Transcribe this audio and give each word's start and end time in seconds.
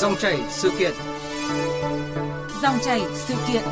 Dòng 0.00 0.14
chảy 0.20 0.40
sự 0.48 0.70
kiện. 0.78 0.92
Dòng 2.62 2.76
chảy 2.84 3.00
sự 3.14 3.34
kiện. 3.48 3.62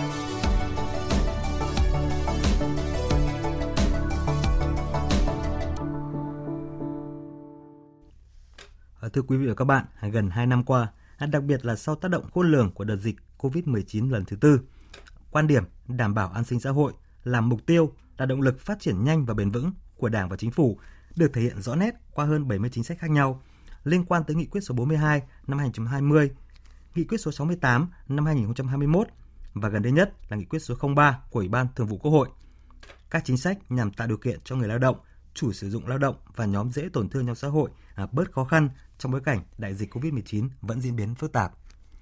À, 9.01 9.09
thưa 9.13 9.23
quý 9.23 9.37
vị 9.37 9.47
và 9.47 9.55
các 9.55 9.65
bạn, 9.65 9.85
gần 10.13 10.31
2 10.31 10.47
năm 10.47 10.65
qua, 10.65 10.93
à, 11.19 11.27
đặc 11.27 11.43
biệt 11.43 11.65
là 11.65 11.77
sau 11.77 11.95
tác 11.95 12.11
động 12.11 12.31
khôn 12.35 12.53
lường 12.53 12.73
của 12.73 12.85
đợt 12.85 12.97
dịch 12.97 13.17
COVID-19 13.39 14.11
lần 14.11 14.25
thứ 14.25 14.37
tư, 14.37 14.61
quan 15.31 15.47
điểm 15.47 15.65
đảm 15.89 16.15
bảo 16.15 16.29
an 16.29 16.45
sinh 16.45 16.61
xã 16.61 16.71
hội 16.71 16.93
là 17.25 17.41
mục 17.41 17.67
tiêu, 17.67 17.93
là 18.19 18.27
động 18.27 18.41
lực 18.41 18.61
phát 18.61 18.81
triển 18.81 19.05
nhanh 19.05 19.25
và 19.25 19.35
bền 19.35 19.51
vững 19.51 19.73
của 19.97 20.09
Đảng 20.09 20.29
và 20.29 20.37
Chính 20.37 20.51
phủ 20.51 20.79
được 21.17 21.33
thể 21.33 21.41
hiện 21.41 21.63
rõ 21.63 21.75
nét 21.75 21.95
qua 22.15 22.25
hơn 22.25 22.49
70 22.49 22.71
chính 22.73 22.85
sách 22.85 22.99
khác 22.99 23.11
nhau 23.11 23.43
liên 23.85 24.05
quan 24.05 24.25
tới 24.25 24.37
nghị 24.37 24.47
quyết 24.47 24.61
số 24.61 24.75
42 24.75 25.23
năm 25.47 25.59
2020, 25.59 26.31
nghị 26.95 27.05
quyết 27.05 27.19
số 27.19 27.33
68 27.33 27.89
năm 28.09 28.27
2021 28.27 29.09
và 29.55 29.69
gần 29.69 29.83
đây 29.83 29.93
nhất 29.93 30.13
là 30.29 30.37
nghị 30.37 30.45
quyết 30.45 30.59
số 30.59 30.75
03 30.97 31.21
của 31.31 31.41
Ủy 31.41 31.49
ban 31.49 31.67
Thường 31.77 31.87
vụ 31.87 31.99
Quốc 31.99 32.11
hội. 32.11 32.29
Các 33.11 33.25
chính 33.25 33.37
sách 33.37 33.59
nhằm 33.69 33.93
tạo 33.93 34.09
điều 34.09 34.17
kiện 34.17 34.41
cho 34.45 34.57
người 34.57 34.69
lao 34.69 34.79
động, 34.79 34.97
chủ 35.35 35.53
sử 35.53 35.71
dụng 35.71 35.87
lao 35.87 35.99
động 35.99 36.17
và 36.37 36.45
nhóm 36.45 36.71
dễ 36.73 36.89
tổn 36.93 37.09
thương 37.09 37.27
trong 37.27 37.35
xã 37.35 37.49
hội 37.49 37.71
à, 37.95 38.07
bớt 38.13 38.33
khó 38.33 38.45
khăn 38.45 38.69
trong 38.99 39.13
bối 39.13 39.21
cảnh 39.25 39.43
đại 39.59 39.75
dịch 39.75 39.95
COVID-19 39.95 40.49
vẫn 40.63 40.81
diễn 40.81 40.97
biến 40.97 41.15
phức 41.15 41.33
tạp. 41.33 41.53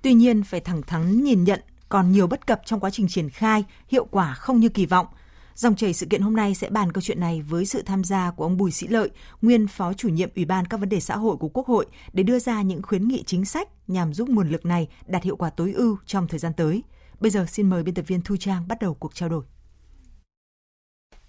Tuy 0.03 0.15
nhiên, 0.15 0.43
phải 0.43 0.61
thẳng 0.61 0.83
thắn 0.83 1.23
nhìn 1.25 1.45
nhận 1.45 1.61
còn 1.89 2.13
nhiều 2.13 2.27
bất 2.27 2.47
cập 2.47 2.61
trong 2.65 2.81
quá 2.81 2.91
trình 2.91 3.09
triển 3.09 3.31
khai, 3.31 3.65
hiệu 3.89 4.05
quả 4.11 4.35
không 4.35 4.61
như 4.61 4.69
kỳ 4.69 4.87
vọng– 4.87 5.07
Dòng 5.55 5.77
chảy 5.77 5.93
sự 5.93 6.07
kiện 6.07 6.23
hôm 6.23 6.37
nay 6.37 6.55
sẽ 6.55 6.71
bàn 6.71 6.93
câu 6.93 7.03
chuyện 7.03 7.21
này 7.21 7.43
với 7.43 7.65
sự 7.65 7.83
tham 7.83 8.05
gia 8.05 8.31
của 8.31 8.45
ông 8.45 8.57
Bùi 8.57 8.71
Sĩ 8.71 8.87
Lợi, 8.89 9.11
nguyên 9.43 9.67
phó 9.67 9.93
chủ 9.93 10.09
nhiệm 10.09 10.29
Ủy 10.37 10.45
ban 10.45 10.67
các 10.67 10.81
vấn 10.81 10.89
đề 10.89 11.01
xã 11.01 11.17
hội 11.17 11.37
của 11.37 11.49
Quốc 11.49 11.67
hội 11.67 11.87
để 12.13 12.23
đưa 12.23 12.39
ra 12.39 12.63
những 12.63 12.83
khuyến 12.83 13.09
nghị 13.09 13.23
chính 13.23 13.45
sách 13.45 13.69
nhằm 13.89 14.15
giúp 14.15 14.29
nguồn 14.29 14.49
lực 14.49 14.67
này 14.67 14.89
đạt 15.07 15.23
hiệu 15.23 15.37
quả 15.37 15.51
tối 15.51 15.73
ưu 15.73 15.99
trong 16.07 16.29
thời 16.29 16.39
gian 16.39 16.53
tới. 16.57 16.83
Bây 17.21 17.31
giờ 17.31 17.47
xin 17.49 17.71
mời 17.71 17.83
biên 17.83 17.95
tập 17.95 18.05
viên 18.07 18.23
Thu 18.23 18.37
Trang 18.37 18.69
bắt 18.69 18.79
đầu 18.81 18.95
cuộc 18.95 19.15
trao 19.15 19.29
đổi. 19.29 19.45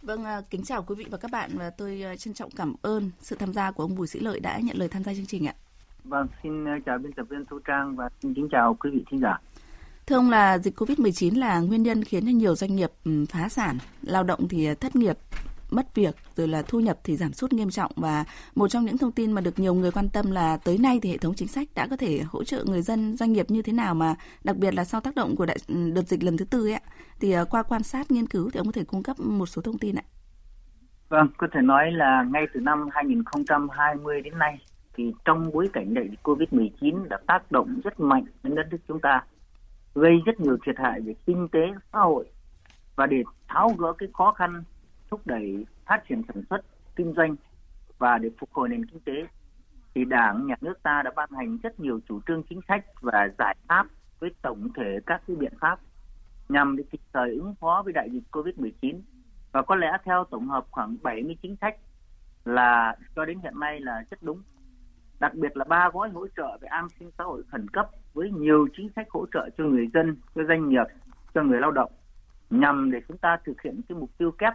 Vâng, 0.02 0.23
à, 0.23 0.42
kính 0.50 0.64
chào 0.64 0.83
quý 0.83 0.95
vị 0.95 1.05
và 1.11 1.17
các 1.17 1.31
bạn 1.31 1.52
và 1.53 1.70
tôi 1.70 2.02
à, 2.02 2.16
trân 2.16 2.33
trọng 2.33 2.52
cảm 2.52 2.76
ơn 2.81 3.11
sự 3.20 3.36
tham 3.36 3.53
gia 3.53 3.72
của 3.72 3.83
ông 3.83 3.95
Bùi 3.95 4.08
Sĩ 4.08 4.20
Lợi 4.20 4.39
đã 4.39 4.59
nhận 4.59 4.78
lời 4.78 4.88
tham 4.89 5.03
gia 5.03 5.14
chương 5.14 5.26
trình 5.26 5.48
ạ. 5.48 5.55
Vâng, 6.03 6.28
xin 6.44 6.66
à, 6.67 6.80
chào 6.86 6.98
biên 6.98 7.14
tập 7.14 7.26
viên 7.30 7.45
Thu 7.45 7.59
Trang 7.66 7.95
và 7.95 8.09
xin 8.22 8.33
kính 8.33 8.48
chào 8.52 8.78
quý 8.80 8.89
vị 8.94 9.03
thính 9.11 9.20
giả. 9.20 9.38
Thưa 10.08 10.16
ông 10.16 10.30
là 10.30 10.58
dịch 10.58 10.80
Covid-19 10.80 11.40
là 11.40 11.59
nguyên 11.59 11.84
nhân 11.84 12.04
khiến 12.04 12.26
cho 12.26 12.32
nhiều 12.32 12.56
doanh 12.56 12.76
nghiệp 12.76 12.90
ừ, 13.06 13.26
phá 13.30 13.50
sản, 13.50 13.78
lao 14.02 14.23
động 14.23 14.48
thì 14.50 14.76
thất 14.76 14.95
nghiệp, 14.95 15.18
mất 15.72 15.95
việc 15.95 16.16
rồi 16.36 16.48
là 16.48 16.62
thu 16.62 16.80
nhập 16.80 16.98
thì 17.04 17.16
giảm 17.16 17.34
sút 17.34 17.54
nghiêm 17.54 17.70
trọng. 17.70 17.92
Và 17.95 18.26
một 18.56 18.68
trong 18.68 18.86
những 18.86 18.98
thông 18.98 19.12
tin 19.12 19.32
mà 19.32 19.42
được 19.42 19.60
nhiều 19.60 19.73
người 19.73 19.92
quan 19.92 20.10
tâm 20.10 20.32
là 20.32 20.58
tới 20.58 20.78
nay 20.78 21.00
thì 21.02 21.12
hệ 21.12 21.18
thống 21.18 21.34
chính 21.36 21.48
sách 21.48 21.68
đã 21.76 21.88
có 21.88 21.98
thể 21.98 22.22
hỗ 22.28 22.44
trợ 22.44 22.64
người 22.64 22.82
dân 22.82 23.18
doanh 23.18 23.34
nghiệp 23.34 23.45
như 23.50 23.62
thế 23.62 23.73
nào 23.73 23.95
mà 23.95 24.16
đặc 24.44 24.56
biệt 24.58 24.73
là 24.73 24.84
sau 24.84 25.02
tác 25.02 25.16
động 25.16 25.36
của 25.36 25.45
đại, 25.45 25.58
ừ, 25.68 25.92
đợt 25.95 26.08
dịch 26.08 26.23
lần 26.23 26.38
thứ 26.38 26.45
tư 26.45 26.67
ấy 26.67 26.80
thì 27.20 27.32
ờ, 27.32 27.45
qua 27.45 27.64
quan 27.64 27.84
sát 27.84 28.12
nghiên 28.12 28.28
cứu 28.28 28.50
thì 28.54 28.58
ông 28.58 28.67
có 28.67 28.72
thể 28.72 28.84
cung 28.84 29.04
cấp 29.04 29.20
một 29.20 29.45
số 29.45 29.62
thông 29.62 29.78
tin 29.78 29.95
ạ. 29.95 30.04
Vâng, 31.10 31.28
có 31.38 31.48
thể 31.54 31.62
nói 31.62 31.92
là 31.92 32.26
ngay 32.32 32.44
từ 32.54 32.60
năm 32.60 32.90
2020 32.92 34.22
đến 34.22 34.38
nay 34.38 34.60
thì 34.95 35.14
trong 35.26 35.52
bối 35.54 35.70
cảnh 35.73 35.94
đại 35.94 36.08
dịch 36.10 36.20
Covid-19 36.23 37.08
đã 37.08 37.17
tác 37.28 37.52
động 37.52 37.82
rất 37.84 38.00
mạnh 38.00 38.26
đến 38.44 38.56
đất 38.56 38.67
nước 38.72 38.78
chúng 38.88 39.00
ta 39.00 39.23
gây 39.95 40.22
rất 40.25 40.39
nhiều 40.39 40.58
thiệt 40.66 40.75
hại 40.77 41.02
về 41.02 41.13
kinh 41.25 41.47
tế, 41.52 41.59
xã 41.94 41.99
hội 41.99 42.25
và 42.95 43.05
để 43.05 43.23
tháo 43.47 43.69
gỡ 43.77 43.94
cái 43.97 44.09
khó 44.13 44.31
khăn, 44.31 44.63
thúc 45.09 45.22
đẩy 45.25 45.66
phát 45.86 46.03
triển 46.09 46.22
sản 46.27 46.44
xuất, 46.49 46.61
kinh 46.95 47.13
doanh 47.13 47.36
và 47.97 48.17
để 48.17 48.30
phục 48.39 48.53
hồi 48.53 48.69
nền 48.69 48.86
kinh 48.86 48.99
tế. 48.99 49.27
Thì 49.95 50.05
đảng, 50.05 50.47
nhà 50.47 50.55
nước 50.61 50.83
ta 50.83 51.02
đã 51.05 51.11
ban 51.16 51.30
hành 51.31 51.58
rất 51.64 51.80
nhiều 51.80 51.99
chủ 52.09 52.19
trương 52.27 52.44
chính 52.44 52.59
sách 52.67 52.86
và 53.02 53.30
giải 53.38 53.55
pháp 53.67 53.88
với 54.19 54.31
tổng 54.41 54.69
thể 54.75 54.99
các 55.05 55.21
cái 55.27 55.36
biện 55.36 55.53
pháp 55.59 55.80
nhằm 56.49 56.77
để 56.77 56.83
kịp 56.92 57.02
thời 57.14 57.30
ứng 57.30 57.55
phó 57.59 57.82
với 57.86 57.93
đại 57.93 58.09
dịch 58.11 58.23
Covid-19 58.32 58.99
và 59.52 59.61
có 59.61 59.76
lẽ 59.76 59.87
theo 60.03 60.23
tổng 60.23 60.48
hợp 60.48 60.65
khoảng 60.71 60.98
70 61.03 61.37
chính 61.42 61.55
sách 61.61 61.76
là 62.45 62.95
cho 63.15 63.26
đến 63.26 63.39
hiện 63.39 63.59
nay 63.59 63.80
là 63.80 64.03
rất 64.11 64.23
đúng. 64.23 64.42
Đặc 65.20 65.33
biệt 65.33 65.58
là 65.58 65.65
ba 65.65 65.89
gói 65.93 66.09
hỗ 66.09 66.27
trợ 66.27 66.58
về 66.61 66.67
an 66.67 66.87
sinh 66.99 67.11
xã 67.17 67.23
hội 67.23 67.43
khẩn 67.52 67.70
cấp 67.70 67.89
với 68.14 68.32
nhiều 68.32 68.68
chính 68.78 68.90
sách 68.96 69.08
hỗ 69.10 69.26
trợ 69.34 69.50
cho 69.58 69.64
người 69.64 69.88
dân, 69.94 70.16
cho 70.36 70.42
doanh 70.48 70.70
nghiệp, 70.70 70.86
cho 71.34 71.44
người 71.44 71.60
lao 71.60 71.72
động 71.72 71.92
nhằm 72.50 72.92
để 72.92 73.00
chúng 73.08 73.18
ta 73.18 73.38
thực 73.46 73.62
hiện 73.62 73.82
cái 73.90 73.98
mục 73.98 74.10
tiêu 74.18 74.32
kép 74.32 74.54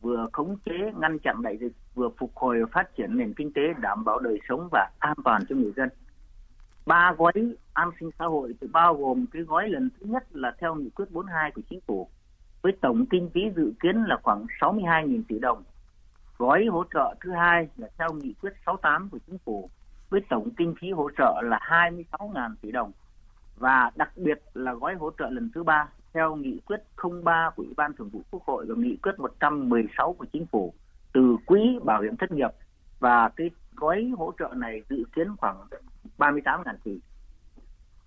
vừa 0.00 0.26
khống 0.32 0.56
chế 0.64 0.92
ngăn 1.00 1.18
chặn 1.18 1.42
đại 1.42 1.58
dịch 1.60 1.72
vừa 1.94 2.08
phục 2.18 2.36
hồi 2.36 2.60
và 2.60 2.66
phát 2.72 2.96
triển 2.96 3.16
nền 3.16 3.34
kinh 3.34 3.52
tế 3.52 3.62
đảm 3.80 4.04
bảo 4.04 4.18
đời 4.18 4.38
sống 4.48 4.68
và 4.72 4.90
an 4.98 5.16
toàn 5.24 5.42
cho 5.48 5.56
người 5.56 5.72
dân. 5.76 5.88
Ba 6.86 7.12
gói 7.18 7.32
an 7.72 7.90
sinh 8.00 8.10
xã 8.18 8.24
hội 8.24 8.54
thì 8.60 8.66
bao 8.72 8.94
gồm 8.94 9.26
cái 9.32 9.42
gói 9.42 9.68
lần 9.68 9.90
thứ 10.00 10.06
nhất 10.06 10.24
là 10.30 10.54
theo 10.60 10.74
nghị 10.74 10.90
quyết 10.90 11.04
42 11.10 11.50
của 11.50 11.62
chính 11.70 11.80
phủ 11.86 12.08
với 12.62 12.72
tổng 12.80 13.06
kinh 13.06 13.30
phí 13.34 13.40
dự 13.56 13.72
kiến 13.82 14.04
là 14.04 14.16
khoảng 14.22 14.46
62.000 14.60 15.22
tỷ 15.28 15.38
đồng. 15.38 15.62
Gói 16.38 16.66
hỗ 16.70 16.84
trợ 16.94 17.14
thứ 17.20 17.32
hai 17.32 17.68
là 17.76 17.88
theo 17.98 18.08
nghị 18.12 18.34
quyết 18.40 18.50
68 18.66 19.08
của 19.08 19.18
chính 19.26 19.38
phủ 19.38 19.70
với 20.10 20.20
tổng 20.28 20.50
kinh 20.56 20.74
phí 20.80 20.90
hỗ 20.90 21.10
trợ 21.18 21.42
là 21.44 21.58
26.000 21.62 22.54
tỷ 22.60 22.72
đồng 22.72 22.92
và 23.56 23.90
đặc 23.96 24.10
biệt 24.16 24.42
là 24.54 24.74
gói 24.74 24.94
hỗ 24.94 25.10
trợ 25.18 25.30
lần 25.30 25.50
thứ 25.54 25.62
ba 25.62 25.88
theo 26.14 26.36
nghị 26.36 26.60
quyết 26.66 26.80
03 27.24 27.50
của 27.56 27.62
Ủy 27.62 27.74
ban 27.76 27.92
Thường 27.92 28.08
vụ 28.08 28.22
Quốc 28.30 28.42
hội 28.44 28.66
và 28.68 28.74
nghị 28.78 28.96
quyết 28.96 29.18
116 29.18 30.12
của 30.12 30.26
Chính 30.32 30.46
phủ 30.46 30.74
từ 31.12 31.36
quỹ 31.46 31.78
bảo 31.84 32.02
hiểm 32.02 32.16
thất 32.16 32.32
nghiệp 32.32 32.50
và 33.00 33.28
cái 33.36 33.50
gói 33.76 34.12
hỗ 34.18 34.32
trợ 34.38 34.48
này 34.56 34.82
dự 34.88 35.04
kiến 35.14 35.36
khoảng 35.36 35.56
38.000 36.18 36.74
tỷ. 36.84 37.00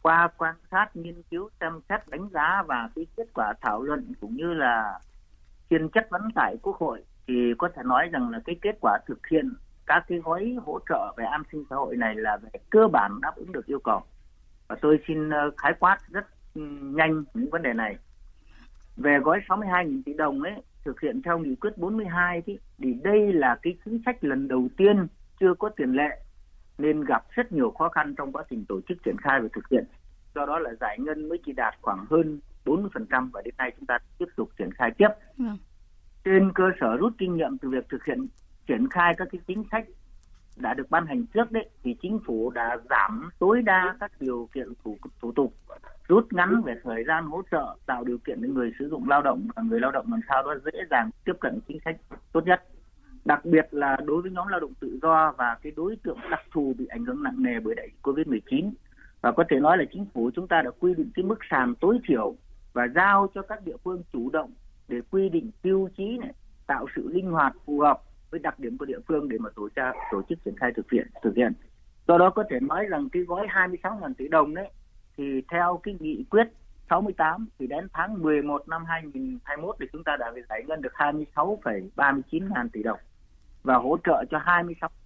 Qua 0.01 0.29
quan 0.37 0.55
sát, 0.71 0.95
nghiên 0.95 1.21
cứu, 1.31 1.49
xem 1.59 1.79
xét, 1.89 2.07
đánh 2.09 2.29
giá 2.33 2.63
và 2.67 2.89
cái 2.95 3.05
kết 3.17 3.27
quả 3.33 3.53
thảo 3.61 3.81
luận 3.81 4.13
cũng 4.21 4.35
như 4.35 4.53
là 4.53 4.99
phiên 5.69 5.89
chất 5.89 6.07
vấn 6.09 6.21
tại 6.35 6.55
Quốc 6.61 6.77
hội 6.77 7.03
thì 7.27 7.53
có 7.57 7.69
thể 7.75 7.81
nói 7.85 8.09
rằng 8.11 8.29
là 8.29 8.39
cái 8.45 8.55
kết 8.61 8.77
quả 8.81 8.97
thực 9.07 9.27
hiện 9.27 9.53
các 9.85 10.03
cái 10.07 10.17
gói 10.17 10.55
hỗ 10.65 10.79
trợ 10.89 11.13
về 11.17 11.25
an 11.25 11.43
sinh 11.51 11.63
xã 11.69 11.75
hội 11.75 11.97
này 11.97 12.15
là 12.15 12.37
về 12.37 12.59
cơ 12.69 12.87
bản 12.87 13.11
đáp 13.21 13.35
ứng 13.35 13.51
được 13.51 13.65
yêu 13.65 13.79
cầu 13.79 14.01
và 14.67 14.75
tôi 14.81 14.99
xin 15.07 15.29
ờ, 15.29 15.51
khái 15.57 15.73
quát 15.79 15.97
rất 16.09 16.25
ừ, 16.55 16.61
nhanh 16.81 17.23
những 17.33 17.49
vấn 17.49 17.61
đề 17.61 17.73
này 17.73 17.95
về 18.97 19.19
gói 19.23 19.39
62.000 19.47 20.01
tỷ 20.05 20.13
đồng 20.13 20.41
ấy 20.41 20.53
thực 20.85 21.01
hiện 21.01 21.21
theo 21.21 21.39
nghị 21.39 21.55
quyết 21.55 21.77
42 21.77 22.41
thì, 22.45 22.57
thì 22.77 22.93
đây 23.03 23.33
là 23.33 23.57
cái 23.61 23.77
chính 23.85 24.01
sách 24.05 24.23
lần 24.23 24.47
đầu 24.47 24.67
tiên 24.77 25.07
chưa 25.39 25.53
có 25.59 25.69
tiền 25.69 25.93
lệ 25.93 26.19
nên 26.77 27.03
gặp 27.03 27.23
rất 27.29 27.51
nhiều 27.51 27.71
khó 27.71 27.89
khăn 27.89 28.15
trong 28.17 28.31
quá 28.31 28.43
trình 28.49 28.65
tổ 28.65 28.79
chức 28.89 28.97
triển 29.05 29.15
khai 29.17 29.41
và 29.41 29.47
thực 29.53 29.69
hiện 29.69 29.85
do 30.35 30.45
đó 30.45 30.59
là 30.59 30.73
giải 30.79 30.99
ngân 30.99 31.29
mới 31.29 31.39
chỉ 31.45 31.51
đạt 31.51 31.73
khoảng 31.81 32.05
hơn 32.09 32.39
40% 32.65 33.29
và 33.33 33.41
đến 33.41 33.53
nay 33.57 33.71
chúng 33.77 33.85
ta 33.85 33.97
tiếp 34.17 34.25
tục 34.35 34.49
triển 34.57 34.71
khai 34.71 34.91
tiếp. 34.97 35.07
Ừ. 35.37 35.45
Trên 36.23 36.51
cơ 36.55 36.63
sở 36.79 36.97
rút 36.97 37.13
kinh 37.17 37.37
nghiệm 37.37 37.57
từ 37.57 37.69
việc 37.69 37.89
thực 37.89 38.05
hiện 38.05 38.27
triển 38.67 38.89
khai 38.89 39.15
các 39.17 39.27
cái 39.31 39.41
chính 39.47 39.63
sách 39.71 39.85
đã 40.55 40.73
được 40.73 40.89
ban 40.89 41.05
hành 41.05 41.25
trước 41.33 41.51
đấy 41.51 41.69
thì 41.83 41.95
chính 42.01 42.19
phủ 42.25 42.49
đã 42.49 42.77
giảm 42.89 43.29
tối 43.39 43.61
đa 43.61 43.95
các 43.99 44.11
điều 44.19 44.49
kiện 44.53 44.67
thủ, 44.83 44.97
thủ 45.21 45.31
tục 45.31 45.53
rút 46.07 46.33
ngắn 46.33 46.61
về 46.61 46.73
thời 46.83 47.03
gian 47.07 47.25
hỗ 47.25 47.41
trợ 47.51 47.75
tạo 47.85 48.03
điều 48.03 48.17
kiện 48.17 48.41
để 48.41 48.49
người 48.49 48.71
sử 48.79 48.89
dụng 48.89 49.09
lao 49.09 49.21
động 49.21 49.47
và 49.55 49.63
người 49.63 49.79
lao 49.79 49.91
động 49.91 50.05
làm 50.11 50.19
sao 50.29 50.43
đó 50.43 50.55
dễ 50.65 50.79
dàng 50.89 51.09
tiếp 51.25 51.33
cận 51.39 51.59
chính 51.67 51.79
sách 51.85 51.95
tốt 52.31 52.45
nhất. 52.45 52.63
Đặc 53.25 53.45
biệt 53.45 53.67
là 53.71 53.97
đối 54.05 54.21
với 54.21 54.31
nhóm 54.31 54.47
lao 54.47 54.59
động 54.59 54.73
tự 54.79 54.99
do 55.01 55.33
và 55.37 55.57
cái 55.61 55.71
đối 55.75 55.95
tượng 56.03 56.17
đặc 56.31 56.41
thù 56.51 56.73
bị 56.77 56.85
ảnh 56.85 57.05
hưởng 57.05 57.23
nặng 57.23 57.43
nề 57.43 57.59
bởi 57.59 57.75
đại 57.75 57.87
dịch 57.87 57.99
Covid-19 58.03 58.71
và 59.21 59.31
có 59.31 59.43
thể 59.49 59.59
nói 59.59 59.77
là 59.77 59.83
chính 59.93 60.05
phủ 60.13 60.31
chúng 60.35 60.47
ta 60.47 60.61
đã 60.61 60.71
quy 60.79 60.93
định 60.93 61.11
cái 61.15 61.25
mức 61.25 61.39
sàn 61.49 61.75
tối 61.75 61.99
thiểu 62.07 62.35
và 62.73 62.87
giao 62.95 63.27
cho 63.35 63.41
các 63.41 63.65
địa 63.65 63.77
phương 63.83 64.03
chủ 64.13 64.29
động 64.29 64.51
để 64.87 65.01
quy 65.11 65.29
định 65.29 65.51
tiêu 65.61 65.89
chí 65.97 66.17
này 66.17 66.33
tạo 66.67 66.85
sự 66.95 67.09
linh 67.13 67.31
hoạt 67.31 67.53
phù 67.65 67.79
hợp 67.79 68.01
với 68.31 68.39
đặc 68.39 68.59
điểm 68.59 68.77
của 68.77 68.85
địa 68.85 68.99
phương 69.07 69.29
để 69.29 69.37
mà 69.37 69.49
tổ 69.55 69.69
chức 69.75 69.83
tổ 70.11 70.21
chức 70.29 70.43
triển 70.45 70.55
khai 70.57 70.71
thực 70.75 70.91
hiện 70.91 71.07
thực 71.23 71.35
hiện. 71.35 71.53
Do 72.07 72.17
đó 72.17 72.29
có 72.29 72.43
thể 72.49 72.59
nói 72.59 72.85
rằng 72.85 73.09
cái 73.11 73.21
gói 73.23 73.47
26.000 73.47 74.13
tỷ 74.13 74.27
đồng 74.27 74.53
đấy 74.55 74.69
thì 75.17 75.41
theo 75.51 75.79
cái 75.83 75.95
nghị 75.99 76.25
quyết 76.29 76.47
68 76.89 77.47
thì 77.59 77.67
đến 77.67 77.87
tháng 77.93 78.21
11 78.21 78.69
năm 78.69 78.85
2021 78.85 79.75
thì 79.79 79.85
chúng 79.93 80.03
ta 80.03 80.17
đã 80.19 80.31
giải 80.49 80.63
ngân 80.67 80.81
được 80.81 80.93
26,39 80.93 82.53
ngàn 82.53 82.69
tỷ 82.69 82.83
đồng 82.83 82.99
và 83.63 83.75
hỗ 83.75 83.97
trợ 84.03 84.23
cho 84.31 84.37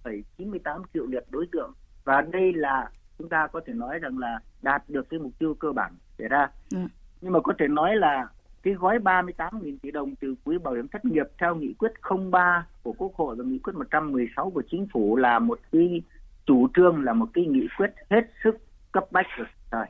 26,98 0.04 0.82
triệu 0.94 1.06
lượt 1.06 1.24
đối 1.30 1.46
tượng. 1.52 1.72
Và 2.04 2.20
đây 2.20 2.52
là 2.52 2.90
chúng 3.18 3.28
ta 3.28 3.46
có 3.46 3.60
thể 3.66 3.72
nói 3.72 3.98
rằng 3.98 4.18
là 4.18 4.38
đạt 4.62 4.82
được 4.88 5.10
cái 5.10 5.20
mục 5.20 5.32
tiêu 5.38 5.54
cơ 5.54 5.72
bản 5.72 5.92
đề 6.18 6.28
ra. 6.28 6.48
Ừ. 6.74 6.78
nhưng 7.20 7.32
mà 7.32 7.40
có 7.40 7.52
thể 7.58 7.68
nói 7.68 7.96
là 7.96 8.28
cái 8.66 8.74
gói 8.74 8.98
38.000 8.98 9.76
tỷ 9.82 9.90
đồng 9.90 10.14
từ 10.16 10.34
quỹ 10.44 10.58
bảo 10.58 10.74
hiểm 10.74 10.88
thất 10.88 11.04
nghiệp 11.04 11.26
theo 11.38 11.54
nghị 11.54 11.74
quyết 11.78 11.92
03 12.30 12.66
của 12.82 12.92
Quốc 12.92 13.14
hội 13.14 13.36
và 13.36 13.44
nghị 13.44 13.58
quyết 13.58 13.72
116 13.76 14.50
của 14.50 14.62
chính 14.70 14.86
phủ 14.92 15.16
là 15.16 15.38
một 15.38 15.58
cái 15.72 16.02
chủ 16.46 16.68
trương 16.76 17.04
là 17.04 17.12
một 17.12 17.28
cái 17.34 17.44
nghị 17.44 17.68
quyết 17.78 17.90
hết 18.10 18.22
sức 18.44 18.56
cấp 18.92 19.04
bách 19.10 19.26
rồi. 19.70 19.86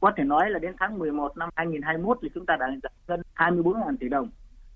Có 0.00 0.12
thể 0.16 0.24
nói 0.24 0.50
là 0.50 0.58
đến 0.58 0.74
tháng 0.78 0.98
11 0.98 1.36
năm 1.36 1.48
2021 1.56 2.18
thì 2.22 2.28
chúng 2.34 2.46
ta 2.46 2.56
đã 2.56 2.66
giải 2.82 2.92
ngân 3.08 3.22
24.000 3.34 3.96
tỷ 4.00 4.08
đồng 4.08 4.30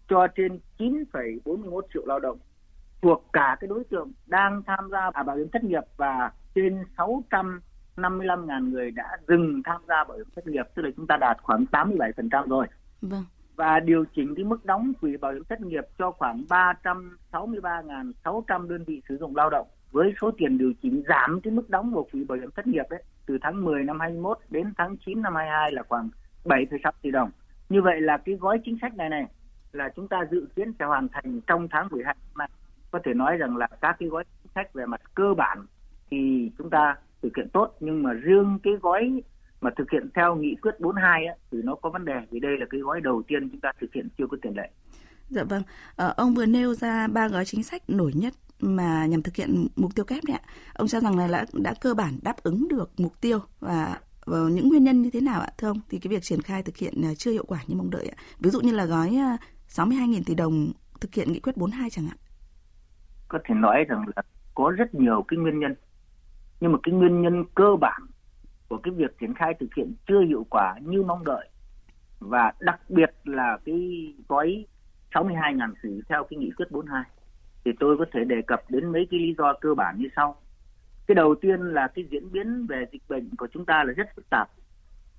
cho 0.08 0.26
trên 0.36 0.58
9,41 0.78 1.80
triệu 1.94 2.06
lao 2.06 2.20
động 2.20 2.38
thuộc 3.02 3.26
cả 3.32 3.56
cái 3.60 3.68
đối 3.68 3.84
tượng 3.84 4.12
đang 4.26 4.62
tham 4.66 4.90
gia 4.90 5.22
bảo 5.22 5.36
hiểm 5.36 5.48
thất 5.52 5.64
nghiệp 5.64 5.84
và 5.96 6.32
trên 6.54 6.84
600 6.96 7.60
55.000 7.96 8.70
người 8.70 8.90
đã 8.90 9.16
dừng 9.28 9.62
tham 9.64 9.80
gia 9.88 10.04
bảo 10.04 10.16
hiểm 10.16 10.26
thất 10.36 10.46
nghiệp, 10.46 10.66
tức 10.74 10.82
là 10.82 10.90
chúng 10.96 11.06
ta 11.06 11.16
đạt 11.16 11.36
khoảng 11.42 11.64
87% 11.72 12.48
rồi. 12.48 12.66
Vâng. 13.02 13.24
Và 13.56 13.80
điều 13.80 14.04
chỉnh 14.16 14.34
cái 14.34 14.44
mức 14.44 14.64
đóng 14.64 14.92
quỹ 15.00 15.16
bảo 15.16 15.32
hiểm 15.32 15.44
thất 15.48 15.60
nghiệp 15.60 15.84
cho 15.98 16.10
khoảng 16.10 16.44
363.600 16.48 18.68
đơn 18.68 18.84
vị 18.84 19.02
sử 19.08 19.16
dụng 19.16 19.36
lao 19.36 19.50
động 19.50 19.66
với 19.92 20.14
số 20.20 20.30
tiền 20.38 20.58
điều 20.58 20.72
chỉnh 20.82 21.02
giảm 21.08 21.40
cái 21.40 21.52
mức 21.52 21.70
đóng 21.70 21.92
của 21.92 22.06
quỹ 22.12 22.24
bảo 22.24 22.38
hiểm 22.38 22.50
thất 22.56 22.66
nghiệp 22.66 22.84
đấy 22.90 23.02
từ 23.26 23.38
tháng 23.42 23.64
10 23.64 23.84
năm 23.84 24.00
21 24.00 24.38
đến 24.50 24.72
tháng 24.78 24.96
9 25.06 25.22
năm 25.22 25.34
22 25.34 25.72
là 25.72 25.82
khoảng 25.88 26.08
7,6 26.44 26.92
tỷ 27.02 27.10
đồng. 27.10 27.30
Như 27.68 27.82
vậy 27.82 28.00
là 28.00 28.16
cái 28.16 28.34
gói 28.34 28.60
chính 28.64 28.78
sách 28.80 28.96
này 28.96 29.08
này 29.08 29.26
là 29.72 29.88
chúng 29.96 30.08
ta 30.08 30.24
dự 30.30 30.46
kiến 30.56 30.72
sẽ 30.78 30.84
hoàn 30.84 31.08
thành 31.08 31.40
trong 31.46 31.68
tháng 31.70 31.88
12 31.90 32.14
năm. 32.38 32.50
Có 32.90 32.98
thể 33.04 33.14
nói 33.14 33.36
rằng 33.36 33.56
là 33.56 33.68
các 33.80 33.96
cái 33.98 34.08
gói 34.08 34.24
chính 34.42 34.52
sách 34.54 34.74
về 34.74 34.86
mặt 34.86 35.00
cơ 35.14 35.34
bản 35.36 35.66
thì 36.10 36.50
chúng 36.58 36.70
ta 36.70 36.96
thực 37.22 37.36
hiện 37.36 37.48
tốt 37.52 37.76
nhưng 37.80 38.02
mà 38.02 38.12
riêng 38.12 38.58
cái 38.62 38.72
gói 38.82 39.22
mà 39.60 39.70
thực 39.76 39.90
hiện 39.90 40.10
theo 40.14 40.36
nghị 40.36 40.56
quyết 40.62 40.80
42 40.80 41.26
á, 41.26 41.34
thì 41.50 41.58
nó 41.64 41.74
có 41.74 41.90
vấn 41.90 42.04
đề 42.04 42.14
vì 42.30 42.40
đây 42.40 42.58
là 42.58 42.66
cái 42.70 42.80
gói 42.80 43.00
đầu 43.00 43.22
tiên 43.28 43.48
chúng 43.50 43.60
ta 43.60 43.72
thực 43.80 43.92
hiện 43.94 44.08
chưa 44.18 44.26
có 44.30 44.36
tiền 44.42 44.56
lệ. 44.56 44.70
Dạ 45.28 45.44
vâng, 45.44 45.62
à, 45.96 46.06
ông 46.06 46.34
vừa 46.34 46.46
nêu 46.46 46.74
ra 46.74 47.06
ba 47.06 47.28
gói 47.28 47.44
chính 47.44 47.62
sách 47.62 47.82
nổi 47.88 48.12
nhất 48.14 48.32
mà 48.60 49.06
nhằm 49.06 49.22
thực 49.22 49.36
hiện 49.36 49.66
mục 49.76 49.94
tiêu 49.94 50.04
kép 50.04 50.24
đấy 50.26 50.36
ạ. 50.42 50.48
Ông 50.74 50.88
cho 50.88 51.00
rằng 51.00 51.18
là 51.18 51.28
đã, 51.28 51.46
đã 51.52 51.74
cơ 51.80 51.94
bản 51.94 52.12
đáp 52.22 52.36
ứng 52.42 52.68
được 52.68 52.90
mục 52.98 53.20
tiêu 53.20 53.38
và 53.60 53.96
và 54.26 54.38
những 54.38 54.68
nguyên 54.68 54.84
nhân 54.84 55.02
như 55.02 55.10
thế 55.10 55.20
nào 55.20 55.40
ạ 55.40 55.48
thưa 55.58 55.68
ông? 55.68 55.80
Thì 55.88 55.98
cái 55.98 56.10
việc 56.10 56.22
triển 56.22 56.42
khai 56.42 56.62
thực 56.62 56.76
hiện 56.76 56.94
à, 57.04 57.14
chưa 57.14 57.30
hiệu 57.30 57.44
quả 57.48 57.58
như 57.66 57.76
mong 57.76 57.90
đợi 57.90 58.06
ạ. 58.06 58.16
Ví 58.38 58.50
dụ 58.50 58.60
như 58.60 58.72
là 58.72 58.84
gói 58.84 59.08
62.000 59.08 60.16
à, 60.16 60.22
tỷ 60.26 60.34
đồng 60.34 60.72
thực 61.00 61.14
hiện 61.14 61.32
nghị 61.32 61.40
quyết 61.40 61.56
42 61.56 61.90
chẳng 61.90 62.04
hạn. 62.04 62.16
Có 63.28 63.38
thể 63.44 63.54
nói 63.54 63.84
rằng 63.88 64.04
là 64.16 64.22
có 64.54 64.70
rất 64.70 64.94
nhiều 64.94 65.24
cái 65.28 65.38
nguyên 65.38 65.58
nhân. 65.58 65.74
Nhưng 66.60 66.72
mà 66.72 66.78
cái 66.82 66.94
nguyên 66.94 67.22
nhân 67.22 67.44
cơ 67.54 67.76
bản 67.80 68.02
của 68.70 68.78
cái 68.78 68.94
việc 68.94 69.18
triển 69.20 69.34
khai 69.34 69.54
thực 69.60 69.74
hiện 69.76 69.94
chưa 70.08 70.20
hiệu 70.20 70.46
quả 70.50 70.74
như 70.82 71.02
mong 71.02 71.24
đợi. 71.24 71.48
Và 72.20 72.52
đặc 72.60 72.80
biệt 72.88 73.10
là 73.24 73.58
cái 73.64 74.14
gói 74.28 74.66
62.000 75.12 75.72
tỷ 75.82 75.90
theo 76.08 76.24
cái 76.24 76.38
nghị 76.38 76.50
quyết 76.50 76.70
42 76.70 77.02
thì 77.64 77.70
tôi 77.80 77.96
có 77.98 78.04
thể 78.12 78.24
đề 78.24 78.42
cập 78.46 78.62
đến 78.68 78.92
mấy 78.92 79.06
cái 79.10 79.20
lý 79.20 79.34
do 79.38 79.54
cơ 79.60 79.74
bản 79.74 79.98
như 79.98 80.08
sau. 80.16 80.36
Cái 81.06 81.14
đầu 81.14 81.34
tiên 81.34 81.60
là 81.60 81.88
cái 81.94 82.04
diễn 82.10 82.32
biến 82.32 82.66
về 82.66 82.84
dịch 82.92 83.02
bệnh 83.08 83.30
của 83.38 83.48
chúng 83.52 83.64
ta 83.64 83.84
là 83.84 83.92
rất 83.92 84.08
phức 84.16 84.30
tạp. 84.30 84.48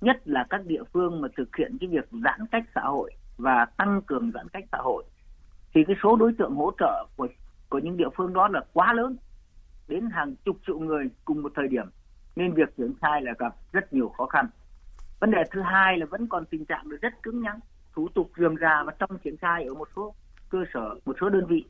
Nhất 0.01 0.21
là 0.25 0.45
các 0.49 0.65
địa 0.65 0.83
phương 0.93 1.21
mà 1.21 1.27
thực 1.37 1.55
hiện 1.55 1.77
cái 1.79 1.89
việc 1.89 2.09
giãn 2.23 2.47
cách 2.51 2.63
xã 2.75 2.81
hội 2.81 3.11
và 3.37 3.65
tăng 3.65 4.01
cường 4.01 4.31
giãn 4.31 4.49
cách 4.49 4.65
xã 4.71 4.77
hội. 4.77 5.03
Thì 5.73 5.83
cái 5.87 5.95
số 6.03 6.15
đối 6.15 6.33
tượng 6.33 6.55
hỗ 6.55 6.71
trợ 6.79 7.05
của 7.17 7.27
của 7.69 7.79
những 7.79 7.97
địa 7.97 8.09
phương 8.15 8.33
đó 8.33 8.47
là 8.47 8.61
quá 8.73 8.93
lớn. 8.93 9.17
Đến 9.87 10.09
hàng 10.09 10.35
chục 10.45 10.57
triệu 10.67 10.79
người 10.79 11.09
cùng 11.25 11.41
một 11.41 11.51
thời 11.55 11.67
điểm 11.67 11.85
nên 12.35 12.53
việc 12.53 12.77
triển 12.77 12.93
khai 13.01 13.21
là 13.21 13.33
gặp 13.39 13.55
rất 13.73 13.93
nhiều 13.93 14.09
khó 14.09 14.25
khăn. 14.25 14.45
Vấn 15.19 15.31
đề 15.31 15.43
thứ 15.51 15.61
hai 15.61 15.97
là 15.97 16.05
vẫn 16.05 16.27
còn 16.27 16.45
tình 16.45 16.65
trạng 16.65 16.89
rất 17.01 17.23
cứng 17.23 17.41
nhắc, 17.41 17.55
thủ 17.93 18.07
tục 18.15 18.31
rườm 18.37 18.55
rà 18.61 18.83
và 18.83 18.93
trong 18.99 19.17
triển 19.23 19.37
khai 19.37 19.63
ở 19.63 19.73
một 19.73 19.87
số 19.95 20.13
cơ 20.49 20.63
sở, 20.73 20.95
một 21.05 21.15
số 21.21 21.29
đơn 21.29 21.45
vị. 21.45 21.65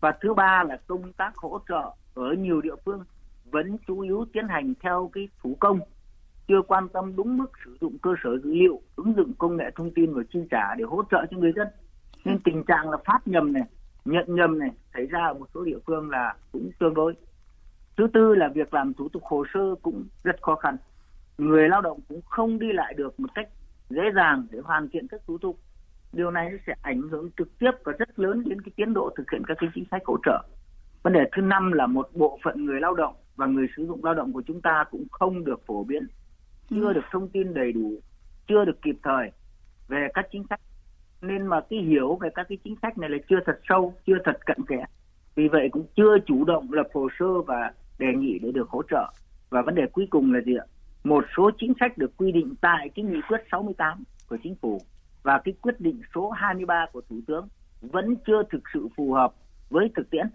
Và 0.00 0.12
thứ 0.20 0.34
ba 0.34 0.64
là 0.68 0.78
công 0.86 1.12
tác 1.12 1.36
hỗ 1.36 1.60
trợ 1.68 1.90
ở 2.14 2.32
nhiều 2.32 2.60
địa 2.60 2.76
phương 2.84 3.04
vẫn 3.50 3.76
chủ 3.86 4.00
yếu 4.00 4.26
tiến 4.32 4.48
hành 4.48 4.74
theo 4.80 5.10
cái 5.12 5.28
thủ 5.42 5.56
công, 5.60 5.80
chưa 6.48 6.62
quan 6.62 6.88
tâm 6.88 7.16
đúng 7.16 7.38
mức 7.38 7.50
sử 7.64 7.76
dụng 7.80 7.98
cơ 7.98 8.14
sở 8.24 8.38
dữ 8.38 8.54
liệu, 8.54 8.80
ứng 8.96 9.14
dụng 9.16 9.32
công 9.38 9.56
nghệ 9.56 9.70
thông 9.76 9.90
tin 9.94 10.14
và 10.14 10.22
chi 10.32 10.38
trả 10.50 10.74
để 10.74 10.84
hỗ 10.84 11.02
trợ 11.10 11.26
cho 11.30 11.38
người 11.38 11.52
dân. 11.56 11.68
Nên 12.24 12.38
tình 12.44 12.64
trạng 12.64 12.90
là 12.90 12.96
phát 13.06 13.18
nhầm 13.26 13.52
này, 13.52 13.62
nhận 14.04 14.24
nhầm 14.28 14.58
này 14.58 14.70
xảy 14.94 15.06
ra 15.06 15.26
ở 15.26 15.34
một 15.34 15.46
số 15.54 15.64
địa 15.64 15.78
phương 15.86 16.10
là 16.10 16.36
cũng 16.52 16.70
tương 16.78 16.94
đối 16.94 17.14
thứ 17.96 18.06
tư 18.12 18.34
là 18.34 18.48
việc 18.48 18.74
làm 18.74 18.94
thủ 18.94 19.08
tục 19.08 19.22
hồ 19.24 19.44
sơ 19.54 19.74
cũng 19.82 20.04
rất 20.24 20.42
khó 20.42 20.54
khăn. 20.54 20.76
Người 21.38 21.68
lao 21.68 21.80
động 21.80 22.00
cũng 22.08 22.20
không 22.24 22.58
đi 22.58 22.72
lại 22.72 22.94
được 22.94 23.20
một 23.20 23.28
cách 23.34 23.48
dễ 23.90 24.02
dàng 24.14 24.46
để 24.50 24.58
hoàn 24.64 24.88
thiện 24.88 25.08
các 25.08 25.20
thủ 25.26 25.38
tục. 25.38 25.58
Điều 26.12 26.30
này 26.30 26.50
sẽ 26.66 26.74
ảnh 26.82 27.02
hưởng 27.02 27.30
trực 27.38 27.58
tiếp 27.58 27.70
và 27.84 27.92
rất 27.98 28.18
lớn 28.18 28.42
đến 28.46 28.60
cái 28.60 28.72
tiến 28.76 28.94
độ 28.94 29.10
thực 29.16 29.30
hiện 29.30 29.42
các 29.46 29.56
cái 29.60 29.70
chính 29.74 29.84
sách 29.90 30.02
hỗ 30.04 30.16
trợ. 30.24 30.42
Vấn 31.02 31.12
đề 31.12 31.20
thứ 31.32 31.42
năm 31.42 31.72
là 31.72 31.86
một 31.86 32.08
bộ 32.14 32.38
phận 32.44 32.64
người 32.64 32.80
lao 32.80 32.94
động 32.94 33.14
và 33.36 33.46
người 33.46 33.66
sử 33.76 33.86
dụng 33.86 34.04
lao 34.04 34.14
động 34.14 34.32
của 34.32 34.42
chúng 34.46 34.60
ta 34.60 34.84
cũng 34.90 35.04
không 35.10 35.44
được 35.44 35.66
phổ 35.66 35.84
biến 35.84 36.06
chưa 36.70 36.86
ừ. 36.86 36.92
được 36.92 37.04
thông 37.10 37.28
tin 37.28 37.54
đầy 37.54 37.72
đủ 37.72 37.92
chưa 38.48 38.64
được 38.64 38.82
kịp 38.82 38.96
thời 39.02 39.30
về 39.88 40.08
các 40.14 40.26
chính 40.32 40.44
sách. 40.50 40.60
Nên 41.22 41.46
mà 41.46 41.60
cái 41.70 41.78
hiểu 41.78 42.18
về 42.20 42.28
các 42.34 42.46
cái 42.48 42.58
chính 42.64 42.76
sách 42.82 42.98
này 42.98 43.10
là 43.10 43.18
chưa 43.28 43.40
thật 43.46 43.60
sâu 43.68 43.94
chưa 44.06 44.16
thật 44.24 44.46
cận 44.46 44.58
kẽ. 44.68 44.84
Vì 45.34 45.48
vậy 45.48 45.68
cũng 45.72 45.86
chưa 45.96 46.18
chủ 46.26 46.44
động 46.44 46.72
lập 46.72 46.86
hồ 46.94 47.08
sơ 47.18 47.42
và 47.46 47.72
đề 48.02 48.14
nghị 48.18 48.38
để 48.38 48.52
được 48.52 48.68
hỗ 48.68 48.82
trợ. 48.90 49.12
Và 49.50 49.62
vấn 49.62 49.74
đề 49.74 49.82
cuối 49.92 50.06
cùng 50.10 50.32
là 50.32 50.40
gì 50.40 50.54
ạ? 50.56 50.66
Một 51.04 51.24
số 51.36 51.50
chính 51.58 51.72
sách 51.80 51.98
được 51.98 52.16
quy 52.16 52.32
định 52.32 52.54
tại 52.60 52.88
cái 52.94 53.04
nghị 53.04 53.20
quyết 53.28 53.40
68 53.52 54.04
của 54.28 54.36
chính 54.42 54.54
phủ 54.62 54.80
và 55.22 55.40
cái 55.44 55.54
quyết 55.62 55.80
định 55.80 56.00
số 56.14 56.30
23 56.30 56.86
của 56.92 57.00
thủ 57.10 57.16
tướng 57.26 57.48
vẫn 57.80 58.16
chưa 58.26 58.42
thực 58.50 58.62
sự 58.74 58.88
phù 58.96 59.12
hợp 59.12 59.32
với 59.70 59.90
thực 59.96 60.10
tiễn. 60.10 60.26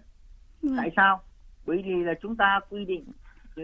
Ừ. 0.62 0.68
tại 0.76 0.90
sao? 0.96 1.20
Bởi 1.66 1.82
vì 1.86 1.94
là 2.04 2.14
chúng 2.22 2.36
ta 2.36 2.60
quy 2.70 2.84
định 2.84 3.04
ừ, 3.56 3.62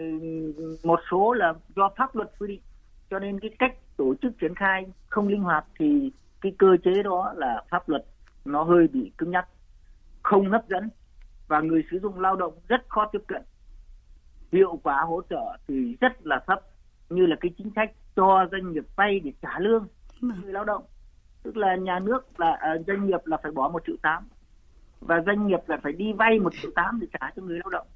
một 0.83 0.99
số 1.11 1.33
là 1.33 1.53
do 1.75 1.89
pháp 1.97 2.15
luật 2.15 2.31
quy 2.39 2.47
định 2.47 2.61
cho 3.09 3.19
nên 3.19 3.39
cái 3.39 3.51
cách 3.59 3.75
tổ 3.97 4.15
chức 4.21 4.39
triển 4.41 4.55
khai 4.55 4.85
không 5.07 5.27
linh 5.27 5.41
hoạt 5.41 5.65
thì 5.79 6.11
cái 6.41 6.51
cơ 6.57 6.77
chế 6.83 7.03
đó 7.03 7.33
là 7.35 7.63
pháp 7.69 7.89
luật 7.89 8.05
nó 8.45 8.63
hơi 8.63 8.87
bị 8.87 9.11
cứng 9.17 9.31
nhắc 9.31 9.47
không 10.23 10.51
hấp 10.51 10.69
dẫn 10.69 10.89
và 11.47 11.59
người 11.61 11.83
sử 11.91 11.99
dụng 11.99 12.19
lao 12.19 12.35
động 12.35 12.53
rất 12.67 12.89
khó 12.89 13.09
tiếp 13.11 13.21
cận 13.27 13.41
hiệu 14.55 14.79
quả 14.83 15.01
hỗ 15.01 15.21
trợ 15.29 15.57
thì 15.67 15.97
rất 16.01 16.25
là 16.27 16.43
thấp 16.47 16.59
như 17.09 17.25
là 17.25 17.35
cái 17.41 17.51
chính 17.57 17.71
sách 17.75 17.91
cho 18.15 18.47
doanh 18.51 18.71
nghiệp 18.71 18.83
vay 18.95 19.19
để 19.19 19.31
trả 19.41 19.59
lương 19.59 19.87
vâng. 20.21 20.41
người 20.43 20.53
lao 20.53 20.63
động 20.63 20.83
tức 21.43 21.57
là 21.57 21.75
nhà 21.75 21.99
nước 21.99 22.39
là 22.39 22.51
à, 22.51 22.75
doanh 22.87 23.05
nghiệp 23.05 23.19
là 23.25 23.37
phải 23.43 23.51
bỏ 23.51 23.69
một 23.69 23.83
triệu 23.87 23.95
tám 24.01 24.27
và 24.99 25.23
doanh 25.25 25.47
nghiệp 25.47 25.59
là 25.67 25.77
phải 25.83 25.91
đi 25.91 26.13
vay 26.13 26.39
một 26.39 26.53
triệu 26.61 26.71
tám 26.75 26.99
để 27.01 27.07
trả 27.19 27.31
cho 27.35 27.41
người 27.41 27.59
lao 27.59 27.69
động 27.69 27.87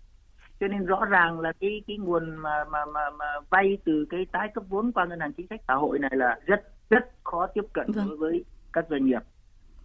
cho 0.59 0.67
nên 0.67 0.85
rõ 0.85 1.06
ràng 1.06 1.39
là 1.39 1.53
cái 1.59 1.81
cái 1.88 1.97
nguồn 1.97 2.35
mà 2.35 2.63
mà 2.71 2.85
mà, 2.85 3.09
mà 3.09 3.25
vay 3.50 3.77
từ 3.85 4.06
cái 4.09 4.25
tái 4.31 4.50
cấp 4.53 4.63
vốn 4.69 4.91
qua 4.91 5.06
ngân 5.06 5.19
hàng 5.19 5.33
chính 5.33 5.47
sách 5.47 5.61
xã 5.67 5.73
hội 5.73 6.00
này 6.00 6.11
là 6.13 6.39
rất 6.45 6.61
rất 6.89 7.09
khó 7.23 7.47
tiếp 7.47 7.65
cận 7.73 7.91
vâng. 7.91 8.07
đối 8.07 8.17
với 8.17 8.45
các 8.73 8.85
doanh 8.89 9.06
nghiệp 9.06 9.21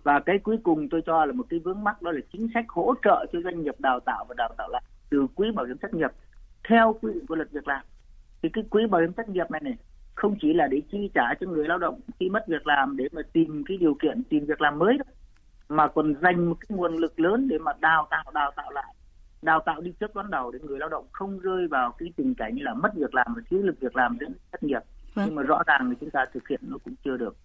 và 0.02 0.20
cái 0.26 0.38
cuối 0.38 0.58
cùng 0.62 0.88
tôi 0.88 1.02
cho 1.06 1.24
là 1.24 1.32
một 1.32 1.46
cái 1.50 1.60
vướng 1.64 1.84
mắc 1.84 2.02
đó 2.02 2.12
là 2.12 2.20
chính 2.32 2.48
sách 2.54 2.64
hỗ 2.68 2.94
trợ 3.04 3.26
cho 3.32 3.38
doanh 3.44 3.62
nghiệp 3.62 3.74
đào 3.78 4.00
tạo 4.00 4.24
và 4.28 4.34
đào 4.38 4.54
tạo 4.58 4.68
lại 4.68 4.82
từ 5.10 5.26
quỹ 5.34 5.50
bảo 5.50 5.66
hiểm 5.66 5.78
thất 5.78 5.94
nghiệp 5.94 6.10
theo 6.68 6.98
quy 7.02 7.12
định 7.14 7.26
của 7.26 7.34
luật 7.34 7.50
việc 7.52 7.68
làm 7.68 7.84
thì 8.42 8.48
cái 8.52 8.64
quỹ 8.70 8.86
bảo 8.86 9.00
hiểm 9.00 9.12
thất 9.12 9.28
nghiệp 9.28 9.50
này 9.50 9.60
này 9.64 9.76
không 10.14 10.36
chỉ 10.40 10.52
là 10.52 10.66
để 10.66 10.82
chi 10.92 11.10
trả 11.14 11.34
cho 11.40 11.46
người 11.46 11.68
lao 11.68 11.78
động 11.78 12.00
khi 12.20 12.28
mất 12.28 12.48
việc 12.48 12.66
làm 12.66 12.96
để 12.96 13.08
mà 13.12 13.22
tìm 13.32 13.64
cái 13.66 13.76
điều 13.76 13.94
kiện 13.94 14.22
tìm 14.24 14.46
việc 14.46 14.60
làm 14.60 14.78
mới 14.78 14.98
đó 14.98 15.04
mà 15.68 15.88
còn 15.88 16.14
dành 16.22 16.48
một 16.48 16.56
cái 16.60 16.76
nguồn 16.76 16.96
lực 16.96 17.20
lớn 17.20 17.48
để 17.48 17.58
mà 17.58 17.72
đào 17.80 18.06
tạo 18.10 18.24
đào 18.34 18.50
tạo 18.56 18.70
lại 18.70 18.94
đào 19.42 19.60
tạo 19.66 19.80
đi 19.80 19.92
trước 20.00 20.14
đón 20.14 20.30
đầu 20.30 20.50
để 20.50 20.58
người 20.62 20.78
lao 20.78 20.88
động 20.88 21.06
không 21.12 21.38
rơi 21.38 21.68
vào 21.68 21.94
cái 21.98 22.12
tình 22.16 22.34
cảnh 22.34 22.56
là 22.60 22.74
mất 22.74 22.94
việc 22.94 23.14
làm 23.14 23.26
và 23.36 23.42
thiếu 23.50 23.62
lực 23.62 23.80
việc 23.80 23.96
làm 23.96 24.16
dẫn 24.20 24.34
thất 24.52 24.62
nghiệp 24.62 24.80
vâng. 25.14 25.26
nhưng 25.26 25.34
mà 25.34 25.42
rõ 25.42 25.62
ràng 25.66 25.88
là 25.88 25.94
chúng 26.00 26.10
ta 26.10 26.24
thực 26.34 26.48
hiện 26.48 26.60
nó 26.62 26.78
cũng 26.84 26.94
chưa 27.04 27.16
được 27.16 27.36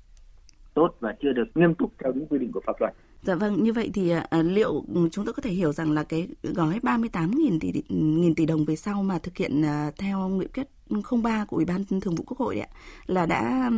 tốt 0.73 0.95
và 0.99 1.15
chưa 1.21 1.31
được 1.31 1.47
nghiêm 1.55 1.75
túc 1.75 1.91
theo 1.99 2.11
đúng 2.11 2.27
quy 2.27 2.39
định 2.39 2.51
của 2.51 2.61
pháp 2.65 2.73
luật. 2.79 2.93
Dạ 3.23 3.35
vâng, 3.35 3.63
như 3.63 3.73
vậy 3.73 3.91
thì 3.93 4.09
à, 4.09 4.41
liệu 4.43 4.83
chúng 5.11 5.25
tôi 5.25 5.33
có 5.33 5.41
thể 5.41 5.51
hiểu 5.51 5.73
rằng 5.73 5.91
là 5.91 6.03
cái 6.03 6.27
gói 6.43 6.79
38.000 6.83 7.59
tỷ 7.59 7.71
nghìn 7.89 8.35
tỷ 8.35 8.45
đồng 8.45 8.65
về 8.65 8.75
sau 8.75 9.03
mà 9.03 9.19
thực 9.19 9.38
hiện 9.38 9.65
à, 9.65 9.91
theo 9.97 10.29
nghị 10.29 10.47
quyết 10.47 10.67
03 11.23 11.45
của 11.45 11.55
Ủy 11.55 11.65
ban 11.65 11.85
Thường 11.85 12.15
vụ 12.15 12.23
Quốc 12.27 12.38
hội 12.38 12.59
ạ 12.59 12.67
là 13.05 13.25
đã 13.25 13.71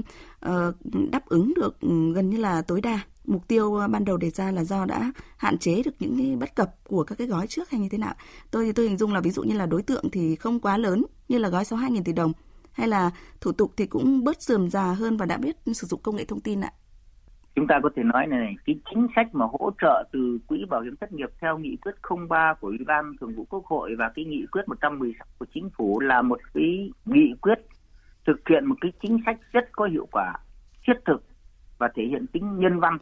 uh, 0.46 0.76
đáp 1.12 1.26
ứng 1.26 1.54
được 1.56 1.80
gần 2.16 2.30
như 2.30 2.38
là 2.38 2.62
tối 2.62 2.82
đa 2.82 3.00
mục 3.26 3.48
tiêu 3.48 3.80
ban 3.90 4.06
đầu 4.06 4.18
đề 4.18 4.30
ra 4.30 4.52
là 4.52 4.64
do 4.64 4.86
đã 4.86 5.12
hạn 5.38 5.58
chế 5.58 5.84
được 5.84 5.92
những 6.00 6.18
cái 6.18 6.36
bất 6.36 6.56
cập 6.56 6.76
của 6.84 7.04
các 7.04 7.18
cái 7.18 7.28
gói 7.28 7.48
trước 7.48 7.70
hay 7.70 7.80
như 7.80 7.90
thế 7.90 7.98
nào? 7.98 8.16
Tôi 8.52 8.66
thì 8.66 8.72
tôi 8.72 8.88
hình 8.88 8.98
dung 8.98 9.14
là 9.14 9.22
ví 9.22 9.32
dụ 9.32 9.44
như 9.44 9.58
là 9.58 9.66
đối 9.66 9.82
tượng 9.82 10.10
thì 10.12 10.36
không 10.36 10.60
quá 10.60 10.78
lớn 10.78 11.06
như 11.30 11.38
là 11.38 11.50
gói 11.50 11.64
62.000 11.64 12.04
tỷ 12.04 12.14
đồng 12.14 12.34
hay 12.72 12.88
là 12.88 13.12
thủ 13.42 13.52
tục 13.52 13.74
thì 13.78 13.86
cũng 13.86 14.24
bớt 14.24 14.42
dườm 14.42 14.70
già 14.70 14.84
hơn 14.84 15.18
và 15.18 15.26
đã 15.26 15.38
biết 15.38 15.56
sử 15.74 15.88
dụng 15.88 16.00
công 16.04 16.16
nghệ 16.16 16.26
thông 16.26 16.40
tin 16.40 16.62
ạ? 16.62 16.74
Chúng 17.56 17.68
ta 17.68 17.80
có 17.84 17.90
thể 17.96 18.04
nói 18.04 18.28
này, 18.28 18.56
cái 18.66 18.80
chính 18.90 19.08
sách 19.16 19.36
mà 19.36 19.46
hỗ 19.46 19.72
trợ 19.82 20.04
từ 20.12 20.40
quỹ 20.48 20.66
bảo 20.70 20.82
hiểm 20.82 20.96
thất 20.96 21.12
nghiệp 21.12 21.30
theo 21.42 21.58
nghị 21.58 21.76
quyết 21.76 21.92
03 22.30 22.54
của 22.54 22.68
ủy 22.68 22.78
ban 22.88 23.14
thường 23.20 23.36
vụ 23.36 23.46
quốc 23.50 23.66
hội 23.66 23.96
và 23.98 24.12
cái 24.16 24.26
nghị 24.26 24.46
quyết 24.52 24.62
116 24.68 25.28
của 25.40 25.46
chính 25.54 25.70
phủ 25.78 26.00
là 26.00 26.22
một 26.22 26.40
cái 26.54 26.92
nghị 27.06 27.34
quyết 27.42 27.60
thực 28.26 28.48
hiện 28.50 28.66
một 28.66 28.76
cái 28.82 28.92
chính 29.02 29.18
sách 29.26 29.38
rất 29.52 29.72
có 29.72 29.86
hiệu 29.86 30.08
quả, 30.12 30.34
thiết 30.88 30.94
thực 31.06 31.24
và 31.78 31.90
thể 31.96 32.04
hiện 32.04 32.28
tính 32.28 32.60
nhân 32.60 32.80
văn. 32.80 32.98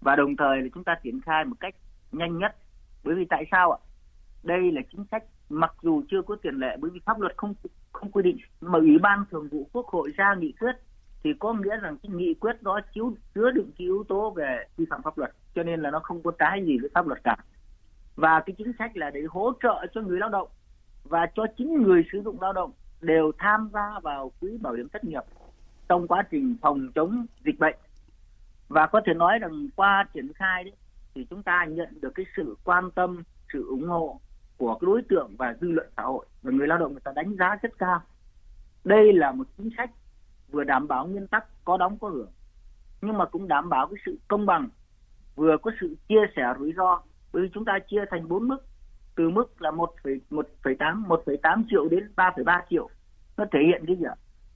Và 0.00 0.16
đồng 0.16 0.36
thời 0.36 0.62
là 0.62 0.68
chúng 0.74 0.84
ta 0.84 0.94
triển 1.02 1.20
khai 1.20 1.44
một 1.44 1.56
cách 1.60 1.74
nhanh 2.12 2.38
nhất. 2.38 2.56
Bởi 3.04 3.14
vì 3.14 3.24
tại 3.30 3.44
sao 3.50 3.72
ạ? 3.72 3.78
Đây 4.42 4.72
là 4.72 4.80
chính 4.92 5.04
sách 5.10 5.24
mặc 5.48 5.74
dù 5.82 6.02
chưa 6.10 6.22
có 6.22 6.36
tiền 6.42 6.54
lệ, 6.54 6.76
bởi 6.80 6.90
vì 6.94 7.00
pháp 7.04 7.20
luật 7.20 7.32
không 7.36 7.54
không 7.92 8.10
quy 8.10 8.22
định, 8.22 8.36
mà 8.60 8.78
ủy 8.78 8.98
ban 8.98 9.24
thường 9.30 9.48
vụ 9.48 9.68
quốc 9.72 9.86
hội 9.86 10.12
ra 10.16 10.34
nghị 10.34 10.52
quyết 10.52 10.72
thì 11.24 11.34
có 11.38 11.52
nghĩa 11.52 11.76
rằng 11.76 11.96
cái 12.02 12.10
nghị 12.12 12.34
quyết 12.34 12.62
đó 12.62 12.80
chiếu, 12.94 13.14
chứa 13.34 13.50
đựng 13.50 13.70
cái 13.78 13.84
yếu 13.86 14.04
tố 14.08 14.30
về 14.30 14.64
vi 14.76 14.84
phạm 14.90 15.02
pháp 15.02 15.18
luật, 15.18 15.30
cho 15.54 15.62
nên 15.62 15.80
là 15.80 15.90
nó 15.90 16.00
không 16.00 16.22
có 16.22 16.30
trái 16.38 16.64
gì 16.64 16.78
với 16.78 16.90
pháp 16.94 17.06
luật 17.06 17.24
cả. 17.24 17.36
Và 18.16 18.40
cái 18.46 18.54
chính 18.58 18.72
sách 18.78 18.96
là 18.96 19.10
để 19.10 19.22
hỗ 19.28 19.52
trợ 19.62 19.86
cho 19.94 20.00
người 20.00 20.18
lao 20.18 20.28
động 20.28 20.48
và 21.04 21.26
cho 21.34 21.46
chính 21.56 21.82
người 21.82 22.04
sử 22.12 22.22
dụng 22.22 22.40
lao 22.40 22.52
động 22.52 22.72
đều 23.00 23.32
tham 23.38 23.70
gia 23.72 24.00
vào 24.02 24.32
quỹ 24.40 24.58
bảo 24.60 24.72
hiểm 24.72 24.88
thất 24.88 25.04
nghiệp 25.04 25.22
trong 25.88 26.08
quá 26.08 26.22
trình 26.30 26.56
phòng 26.60 26.88
chống 26.94 27.26
dịch 27.44 27.58
bệnh. 27.58 27.76
Và 28.68 28.86
có 28.86 29.00
thể 29.06 29.14
nói 29.14 29.38
rằng 29.38 29.68
qua 29.76 30.04
triển 30.14 30.32
khai 30.32 30.64
đấy, 30.64 30.72
thì 31.14 31.26
chúng 31.30 31.42
ta 31.42 31.64
nhận 31.64 32.00
được 32.00 32.10
cái 32.14 32.26
sự 32.36 32.56
quan 32.64 32.90
tâm, 32.90 33.22
sự 33.52 33.66
ủng 33.68 33.88
hộ 33.88 34.20
của 34.56 34.74
cái 34.74 34.86
đối 34.86 35.02
tượng 35.02 35.34
và 35.38 35.54
dư 35.60 35.70
luận 35.70 35.86
xã 35.96 36.02
hội 36.02 36.26
và 36.42 36.52
người 36.52 36.66
lao 36.66 36.78
động 36.78 36.92
người 36.92 37.00
ta 37.04 37.12
đánh 37.16 37.36
giá 37.38 37.56
rất 37.62 37.78
cao. 37.78 38.02
Đây 38.84 39.12
là 39.12 39.32
một 39.32 39.46
chính 39.56 39.70
sách 39.76 39.90
vừa 40.50 40.64
đảm 40.64 40.88
bảo 40.88 41.06
nguyên 41.06 41.26
tắc 41.26 41.64
có 41.64 41.76
đóng 41.76 41.98
có 42.00 42.08
hưởng, 42.08 42.30
nhưng 43.02 43.18
mà 43.18 43.24
cũng 43.24 43.48
đảm 43.48 43.68
bảo 43.68 43.86
cái 43.86 43.96
sự 44.06 44.18
công 44.28 44.46
bằng, 44.46 44.68
vừa 45.36 45.56
có 45.62 45.70
sự 45.80 45.96
chia 46.08 46.20
sẻ 46.36 46.42
rủi 46.58 46.72
ro. 46.76 47.00
Bởi 47.32 47.42
vì 47.42 47.48
chúng 47.54 47.64
ta 47.64 47.78
chia 47.90 48.04
thành 48.10 48.28
bốn 48.28 48.48
mức, 48.48 48.58
từ 49.16 49.30
mức 49.30 49.62
là 49.62 49.70
một 49.70 49.94
một 50.30 50.48
phẩy 50.64 50.74
tám, 50.78 51.04
một 51.08 51.22
phẩy 51.26 51.36
tám 51.42 51.64
triệu 51.70 51.88
đến 51.88 52.12
ba 52.16 52.30
phẩy 52.36 52.44
ba 52.44 52.62
triệu. 52.70 52.88
Nó 53.36 53.44
thể 53.52 53.58
hiện 53.66 53.84
cái 53.86 53.96
gì 53.96 54.04
ạ? 54.04 54.14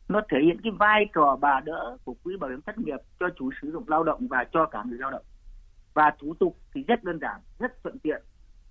Nó 0.08 0.20
thể 0.28 0.38
hiện 0.42 0.60
cái 0.62 0.72
vai 0.78 1.04
trò 1.14 1.36
bà 1.40 1.60
đỡ 1.64 1.96
của 2.04 2.14
quỹ 2.24 2.36
bảo 2.36 2.50
hiểm 2.50 2.60
thất 2.62 2.78
nghiệp 2.78 2.98
cho 3.20 3.26
chủ 3.36 3.50
sử 3.62 3.72
dụng 3.72 3.84
lao 3.86 4.04
động 4.04 4.28
và 4.28 4.44
cho 4.52 4.66
cả 4.66 4.84
người 4.86 4.98
lao 4.98 5.10
động. 5.10 5.24
Và 5.94 6.12
thủ 6.20 6.34
tục 6.34 6.56
thì 6.74 6.82
rất 6.82 7.04
đơn 7.04 7.18
giản, 7.20 7.40
rất 7.58 7.82
thuận 7.82 7.98
tiện. 7.98 8.22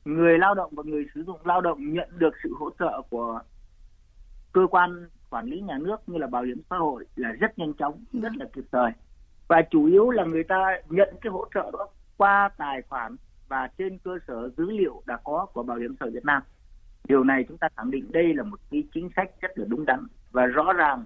Người 0.06 0.38
lao 0.38 0.54
động 0.54 0.74
và 0.76 0.84
người 0.86 1.06
sử 1.16 1.24
dụng 1.24 1.40
lao 1.44 1.62
động 1.62 1.94
nhận 1.94 2.10
được 2.18 2.34
sự 2.44 2.54
hỗ 2.60 2.70
trợ 2.80 3.02
của 3.10 3.40
cơ 4.54 4.68
quan 4.72 5.08
quản 5.32 5.46
lý 5.46 5.62
nhà 5.62 5.78
nước 5.78 5.98
như 6.08 6.18
là 6.18 6.28
bảo 6.28 6.44
hiểm 6.44 6.62
xã 6.70 6.76
hội 6.76 7.06
là 7.16 7.32
rất 7.32 7.60
nhanh 7.60 7.74
chóng 7.74 8.04
rất 8.14 8.36
là 8.36 8.46
kịp 8.54 8.64
thời 8.72 8.92
và 9.48 9.62
chủ 9.72 9.86
yếu 9.86 10.10
là 10.10 10.24
người 10.24 10.44
ta 10.44 10.78
nhận 10.90 11.10
cái 11.22 11.32
hỗ 11.32 11.46
trợ 11.54 11.72
đó 11.74 11.88
qua 12.18 12.50
tài 12.58 12.82
khoản 12.82 13.16
và 13.48 13.70
trên 13.78 13.98
cơ 13.98 14.18
sở 14.28 14.50
dữ 14.58 14.72
liệu 14.72 15.02
đã 15.06 15.18
có 15.24 15.46
của 15.54 15.64
bảo 15.64 15.78
hiểm 15.78 15.96
xã 16.00 16.04
hội 16.06 16.12
Việt 16.12 16.26
Nam 16.26 16.42
điều 17.08 17.24
này 17.24 17.46
chúng 17.48 17.58
ta 17.58 17.68
khẳng 17.78 17.92
định 17.92 18.12
đây 18.12 18.34
là 18.34 18.44
một 18.44 18.60
cái 18.72 18.84
chính 18.94 19.10
sách 19.16 19.32
rất 19.42 19.52
là 19.56 19.66
đúng 19.68 19.86
đắn 19.86 20.00
và 20.32 20.46
rõ 20.46 20.74
ràng 20.74 21.06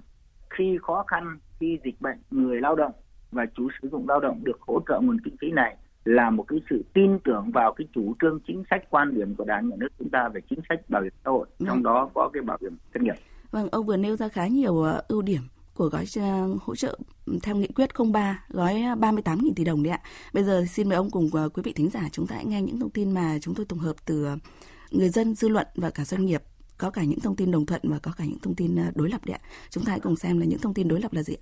khi 0.50 0.77
khó 0.82 1.03
khăn 1.08 1.38
khi 1.60 1.79
dịch 1.84 2.01
bệnh 2.01 2.17
người 2.32 2.62
lao 2.62 2.75
động 2.75 2.91
và 3.32 3.46
chủ 3.55 3.70
sử 3.82 3.89
dụng 3.89 4.10
lao 4.10 4.20
động 4.20 4.44
được 4.44 4.62
hỗ 4.62 4.82
trợ 4.88 5.00
nguồn 5.03 5.20
kinh 5.24 5.36
phí 5.41 5.51
này 5.51 5.75
là 6.05 6.29
một 6.29 6.44
cái 6.48 6.60
sự 6.70 6.84
tin 6.94 7.20
tưởng 7.20 7.51
vào 7.53 7.74
cái 7.74 7.88
chủ 7.94 8.15
trương 8.22 8.39
chính 8.48 8.63
sách 8.70 8.84
quan 8.89 9.15
điểm 9.15 9.36
của 9.36 9.46
đảng 9.46 9.70
nhà 9.70 9.75
nước 9.79 9.88
chúng 10.00 10.10
ta 10.10 10.29
về 10.29 10.41
chính 10.50 10.60
sách 10.70 10.79
bảo 10.89 11.01
hiểm 11.01 11.13
xã 11.25 11.32
hội 11.32 11.48
trong 11.60 11.67
vâng. 11.67 11.84
đó 11.84 12.10
có 12.13 12.29
cái 12.34 12.44
bảo 12.44 12.58
hiểm 12.62 12.77
thất 12.94 13.01
nghiệp. 13.01 13.15
Vâng, 13.56 13.70
ông 13.72 13.86
vừa 13.86 13.98
nêu 13.98 14.16
ra 14.16 14.28
khá 14.28 14.48
nhiều 14.48 14.82
ờ, 14.82 15.04
ưu 15.08 15.22
điểm 15.22 15.42
của 15.74 15.90
gói 15.90 16.06
ờ, 16.16 16.56
hỗ 16.62 16.76
trợ 16.76 17.00
theo 17.44 17.56
nghị 17.56 17.68
quyết 17.68 17.90
03 18.14 18.46
gói 18.50 18.82
ờ, 18.82 18.96
38.000 18.96 19.54
tỷ 19.56 19.64
đồng 19.64 19.84
đấy 19.84 19.92
ạ. 19.92 20.02
Bây 20.34 20.44
giờ 20.44 20.66
xin 20.74 20.90
mời 20.90 20.96
ông 20.96 21.12
cùng 21.12 21.30
quý 21.54 21.62
vị 21.64 21.74
thính 21.74 21.90
giả 21.90 22.10
chúng 22.12 22.28
ta 22.28 22.36
hãy 22.36 22.46
nghe 22.46 22.62
những 22.62 22.80
thông 22.80 22.90
tin 22.90 23.12
mà 23.12 23.38
chúng 23.42 23.56
tôi 23.56 23.66
tổng 23.66 23.80
hợp 23.80 23.96
từ 24.06 24.28
người 24.92 25.10
dân, 25.10 25.36
dư 25.36 25.48
luận 25.48 25.68
và 25.76 25.90
cả 25.90 26.06
doanh 26.06 26.26
nghiệp 26.26 26.44
có 26.78 26.90
cả 26.90 27.04
những 27.04 27.20
thông 27.20 27.36
tin 27.36 27.52
đồng 27.52 27.66
thuận 27.66 27.82
và 27.84 28.00
có 28.00 28.12
cả 28.18 28.26
những 28.26 28.40
thông 28.40 28.56
tin 28.56 28.76
đối 28.96 29.10
lập 29.10 29.26
đấy 29.26 29.38
ạ. 29.42 29.48
Chúng 29.70 29.86
ta 29.86 29.90
hãy 29.92 30.00
cùng 30.00 30.16
xem 30.16 30.40
là 30.40 30.46
những 30.46 30.60
thông 30.60 30.74
tin 30.74 30.88
đối 30.88 31.02
lập 31.02 31.14
là 31.14 31.24
gì. 31.24 31.36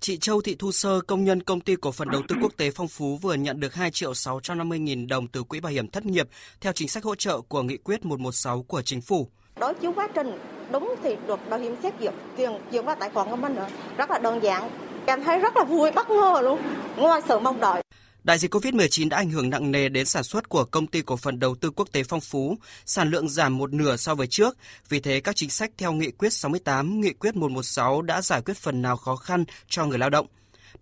Chị 0.00 0.18
Châu 0.18 0.40
Thị 0.40 0.56
Thu 0.58 0.72
Sơ, 0.72 1.00
công 1.00 1.24
nhân 1.24 1.42
công 1.42 1.60
ty 1.60 1.76
cổ 1.76 1.92
phần 1.92 2.08
đầu 2.08 2.22
tư 2.28 2.36
quốc 2.42 2.52
tế 2.56 2.70
Phong 2.70 2.88
Phú 2.88 3.16
vừa 3.16 3.34
nhận 3.34 3.60
được 3.60 3.74
2 3.74 3.90
triệu 3.90 4.14
650 4.14 4.78
nghìn 4.78 5.06
đồng 5.06 5.28
từ 5.28 5.42
quỹ 5.42 5.60
bảo 5.60 5.72
hiểm 5.72 5.88
thất 5.88 6.06
nghiệp 6.06 6.28
theo 6.60 6.72
chính 6.72 6.88
sách 6.88 7.04
hỗ 7.04 7.14
trợ 7.14 7.40
của 7.40 7.62
nghị 7.62 7.76
quyết 7.76 8.04
116 8.04 8.62
của 8.62 8.82
chính 8.82 9.00
phủ. 9.00 9.28
Đối 9.62 9.74
chiếu 9.74 9.92
quá 9.92 10.08
trình 10.14 10.38
đúng 10.72 10.94
thì 11.02 11.16
được 11.26 11.50
bảo 11.50 11.60
hiểm 11.60 11.76
xét 11.82 11.94
duyệt 12.00 12.14
tiền 12.36 12.50
chuyển 12.72 12.84
vào 12.84 12.96
tài 13.00 13.10
khoản 13.10 13.30
của 13.30 13.36
mình 13.36 13.56
rất 13.96 14.10
là 14.10 14.18
đơn 14.18 14.42
giản. 14.42 14.70
cảm 15.06 15.24
thấy 15.24 15.38
rất 15.38 15.56
là 15.56 15.64
vui 15.64 15.90
bất 15.90 16.10
ngờ 16.10 16.40
luôn, 16.42 16.58
ngoài 16.96 17.20
sự 17.28 17.38
mong 17.38 17.60
đợi. 17.60 17.82
Đại 18.24 18.38
dịch 18.38 18.54
COVID-19 18.54 19.08
đã 19.08 19.16
ảnh 19.16 19.30
hưởng 19.30 19.50
nặng 19.50 19.70
nề 19.70 19.88
đến 19.88 20.06
sản 20.06 20.22
xuất 20.22 20.48
của 20.48 20.64
công 20.64 20.86
ty 20.86 21.02
cổ 21.02 21.16
phần 21.16 21.38
đầu 21.38 21.54
tư 21.54 21.70
quốc 21.70 21.88
tế 21.92 22.02
Phong 22.02 22.20
Phú, 22.20 22.56
sản 22.86 23.10
lượng 23.10 23.28
giảm 23.28 23.58
một 23.58 23.72
nửa 23.72 23.96
so 23.96 24.14
với 24.14 24.26
trước. 24.26 24.56
Vì 24.88 25.00
thế, 25.00 25.20
các 25.20 25.36
chính 25.36 25.50
sách 25.50 25.70
theo 25.78 25.92
Nghị 25.92 26.10
quyết 26.10 26.32
68, 26.32 27.00
Nghị 27.00 27.12
quyết 27.12 27.36
116 27.36 28.02
đã 28.02 28.22
giải 28.22 28.42
quyết 28.42 28.56
phần 28.56 28.82
nào 28.82 28.96
khó 28.96 29.16
khăn 29.16 29.44
cho 29.68 29.86
người 29.86 29.98
lao 29.98 30.10
động. 30.10 30.26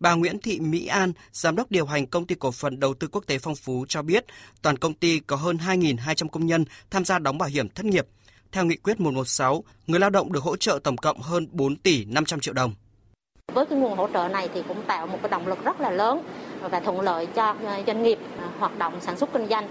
Bà 0.00 0.14
Nguyễn 0.14 0.38
Thị 0.38 0.60
Mỹ 0.60 0.86
An, 0.86 1.12
giám 1.32 1.56
đốc 1.56 1.70
điều 1.70 1.86
hành 1.86 2.06
công 2.06 2.26
ty 2.26 2.34
cổ 2.34 2.50
phần 2.50 2.80
đầu 2.80 2.94
tư 2.94 3.08
quốc 3.12 3.24
tế 3.26 3.38
Phong 3.38 3.56
Phú 3.56 3.86
cho 3.88 4.02
biết, 4.02 4.24
toàn 4.62 4.76
công 4.76 4.94
ty 4.94 5.20
có 5.20 5.36
hơn 5.36 5.56
2.200 5.56 6.28
công 6.28 6.46
nhân 6.46 6.64
tham 6.90 7.04
gia 7.04 7.18
đóng 7.18 7.38
bảo 7.38 7.48
hiểm 7.48 7.68
thất 7.68 7.86
nghiệp. 7.86 8.06
Theo 8.52 8.64
nghị 8.64 8.76
quyết 8.76 9.00
116, 9.00 9.64
người 9.86 10.00
lao 10.00 10.10
động 10.10 10.32
được 10.32 10.42
hỗ 10.42 10.56
trợ 10.56 10.78
tổng 10.84 10.96
cộng 10.96 11.20
hơn 11.20 11.46
4 11.50 11.76
tỷ 11.76 12.04
500 12.04 12.40
triệu 12.40 12.54
đồng. 12.54 12.74
Với 13.54 13.66
cái 13.66 13.78
nguồn 13.78 13.96
hỗ 13.96 14.08
trợ 14.12 14.28
này 14.28 14.48
thì 14.54 14.62
cũng 14.68 14.82
tạo 14.86 15.06
một 15.06 15.18
cái 15.22 15.28
động 15.28 15.46
lực 15.46 15.64
rất 15.64 15.80
là 15.80 15.90
lớn 15.90 16.22
và 16.60 16.80
thuận 16.80 17.00
lợi 17.00 17.26
cho 17.26 17.56
ờ, 17.64 17.82
doanh 17.86 18.02
nghiệp 18.02 18.18
ờ, 18.38 18.48
hoạt 18.58 18.78
động 18.78 19.00
sản 19.00 19.18
xuất 19.18 19.32
kinh 19.32 19.46
doanh 19.48 19.68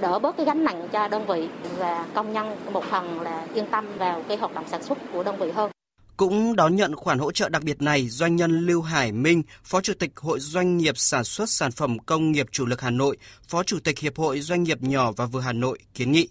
đỡ 0.00 0.18
bớt 0.18 0.36
cái 0.36 0.46
gánh 0.46 0.64
nặng 0.64 0.88
cho 0.92 1.08
đơn 1.08 1.26
vị 1.26 1.48
và 1.78 2.06
công 2.14 2.32
nhân 2.32 2.56
một 2.72 2.84
phần 2.90 3.20
là 3.20 3.46
yên 3.54 3.66
tâm 3.70 3.98
vào 3.98 4.22
cái 4.28 4.36
hoạt 4.36 4.54
động 4.54 4.64
sản 4.70 4.82
xuất 4.82 4.98
của 5.12 5.22
đơn 5.22 5.36
vị 5.38 5.50
hơn. 5.50 5.70
Cũng 6.16 6.56
đón 6.56 6.76
nhận 6.76 6.96
khoản 6.96 7.18
hỗ 7.18 7.32
trợ 7.32 7.48
đặc 7.48 7.62
biệt 7.62 7.82
này, 7.82 8.08
doanh 8.08 8.36
nhân 8.36 8.66
Lưu 8.66 8.82
Hải 8.82 9.12
Minh, 9.12 9.42
Phó 9.64 9.80
Chủ 9.80 9.92
tịch 9.98 10.10
Hội 10.16 10.40
Doanh 10.40 10.76
nghiệp 10.76 10.98
Sản 10.98 11.24
xuất 11.24 11.50
Sản 11.50 11.72
phẩm 11.72 11.98
Công 11.98 12.32
nghiệp 12.32 12.46
Chủ 12.52 12.66
lực 12.66 12.80
Hà 12.80 12.90
Nội, 12.90 13.16
Phó 13.48 13.62
Chủ 13.62 13.78
tịch 13.84 13.98
Hiệp 13.98 14.18
hội 14.18 14.40
Doanh 14.40 14.62
nghiệp 14.62 14.82
nhỏ 14.82 15.12
và 15.16 15.26
vừa 15.26 15.40
Hà 15.40 15.52
Nội 15.52 15.78
kiến 15.94 16.12
nghị. 16.12 16.28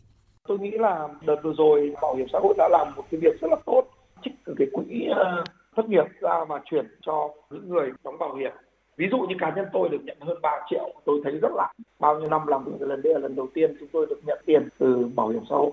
Tôi 0.47 0.59
nghĩ 0.59 0.71
là 0.71 1.07
đợt 1.25 1.35
vừa 1.43 1.53
rồi 1.57 1.93
Bảo 2.01 2.15
hiểm 2.15 2.27
xã 2.33 2.39
hội 2.39 2.53
đã 2.57 2.69
làm 2.71 2.87
một 2.95 3.03
cái 3.11 3.19
việc 3.19 3.41
rất 3.41 3.47
là 3.51 3.57
tốt, 3.65 3.83
trích 4.23 4.33
từ 4.45 4.53
cái 4.57 4.67
quỹ 4.73 5.07
ờ, 5.15 5.43
thất 5.75 5.89
nghiệp 5.89 6.05
ra 6.19 6.45
và 6.47 6.61
chuyển 6.65 6.87
cho 7.01 7.29
những 7.49 7.69
người 7.69 7.91
đóng 8.03 8.17
bảo 8.19 8.35
hiểm. 8.35 8.51
Ví 8.97 9.07
dụ 9.11 9.17
như 9.17 9.35
cá 9.39 9.53
nhân 9.55 9.65
tôi 9.73 9.89
được 9.89 10.01
nhận 10.03 10.17
hơn 10.19 10.37
3 10.41 10.49
triệu 10.69 10.89
tôi 11.05 11.21
thấy 11.23 11.39
rất 11.41 11.51
là 11.55 11.71
bao 11.99 12.19
nhiêu 12.19 12.29
năm 12.29 12.47
làm 12.47 12.63
việc 12.63 12.71
lần 12.79 13.01
đây 13.01 13.13
là 13.13 13.19
lần 13.19 13.35
đầu 13.35 13.47
tiên 13.53 13.75
chúng 13.79 13.89
tôi 13.93 14.05
được 14.09 14.19
nhận 14.25 14.39
tiền 14.45 14.69
từ 14.77 15.09
bảo 15.15 15.27
hiểm 15.27 15.43
xã 15.49 15.55
hội. 15.55 15.71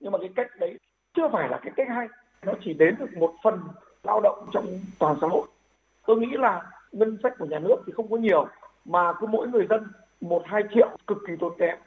Nhưng 0.00 0.12
mà 0.12 0.18
cái 0.18 0.30
cách 0.36 0.50
đấy 0.58 0.78
chưa 1.16 1.28
phải 1.32 1.48
là 1.48 1.60
cái 1.62 1.72
cách 1.76 1.88
hay 1.88 2.08
nó 2.46 2.52
chỉ 2.64 2.74
đến 2.74 2.94
được 2.98 3.16
một 3.16 3.34
phần 3.44 3.60
lao 4.02 4.20
động 4.20 4.46
trong 4.52 4.66
toàn 4.98 5.16
xã 5.20 5.26
hội. 5.26 5.46
Tôi 6.06 6.16
nghĩ 6.16 6.30
là 6.32 6.62
ngân 6.92 7.18
sách 7.22 7.32
của 7.38 7.46
nhà 7.46 7.58
nước 7.58 7.76
thì 7.86 7.92
không 7.96 8.10
có 8.10 8.16
nhiều 8.16 8.46
mà 8.84 9.12
cứ 9.12 9.26
mỗi 9.26 9.48
người 9.48 9.66
dân 9.70 9.86
một 10.20 10.42
hai 10.46 10.62
triệu 10.74 10.88
cực 11.06 11.18
kỳ 11.26 11.32
tốn 11.40 11.52
kém 11.58 11.78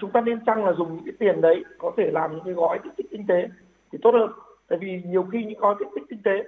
chúng 0.00 0.10
ta 0.10 0.20
nên 0.20 0.44
chăng 0.44 0.64
là 0.64 0.72
dùng 0.72 0.94
những 0.94 1.04
cái 1.04 1.14
tiền 1.18 1.40
đấy 1.40 1.64
có 1.78 1.92
thể 1.96 2.10
làm 2.12 2.30
những 2.34 2.44
cái 2.44 2.54
gói 2.54 2.78
kích 2.84 2.92
thích 2.96 3.06
kinh 3.10 3.26
tế 3.26 3.48
thì 3.92 3.98
tốt 4.02 4.10
hơn. 4.14 4.30
Tại 4.68 4.78
vì 4.78 5.02
nhiều 5.06 5.22
khi 5.32 5.44
những 5.44 5.58
gói 5.58 5.74
kích 5.78 5.88
thích 5.94 6.04
kinh 6.08 6.22
tế, 6.22 6.44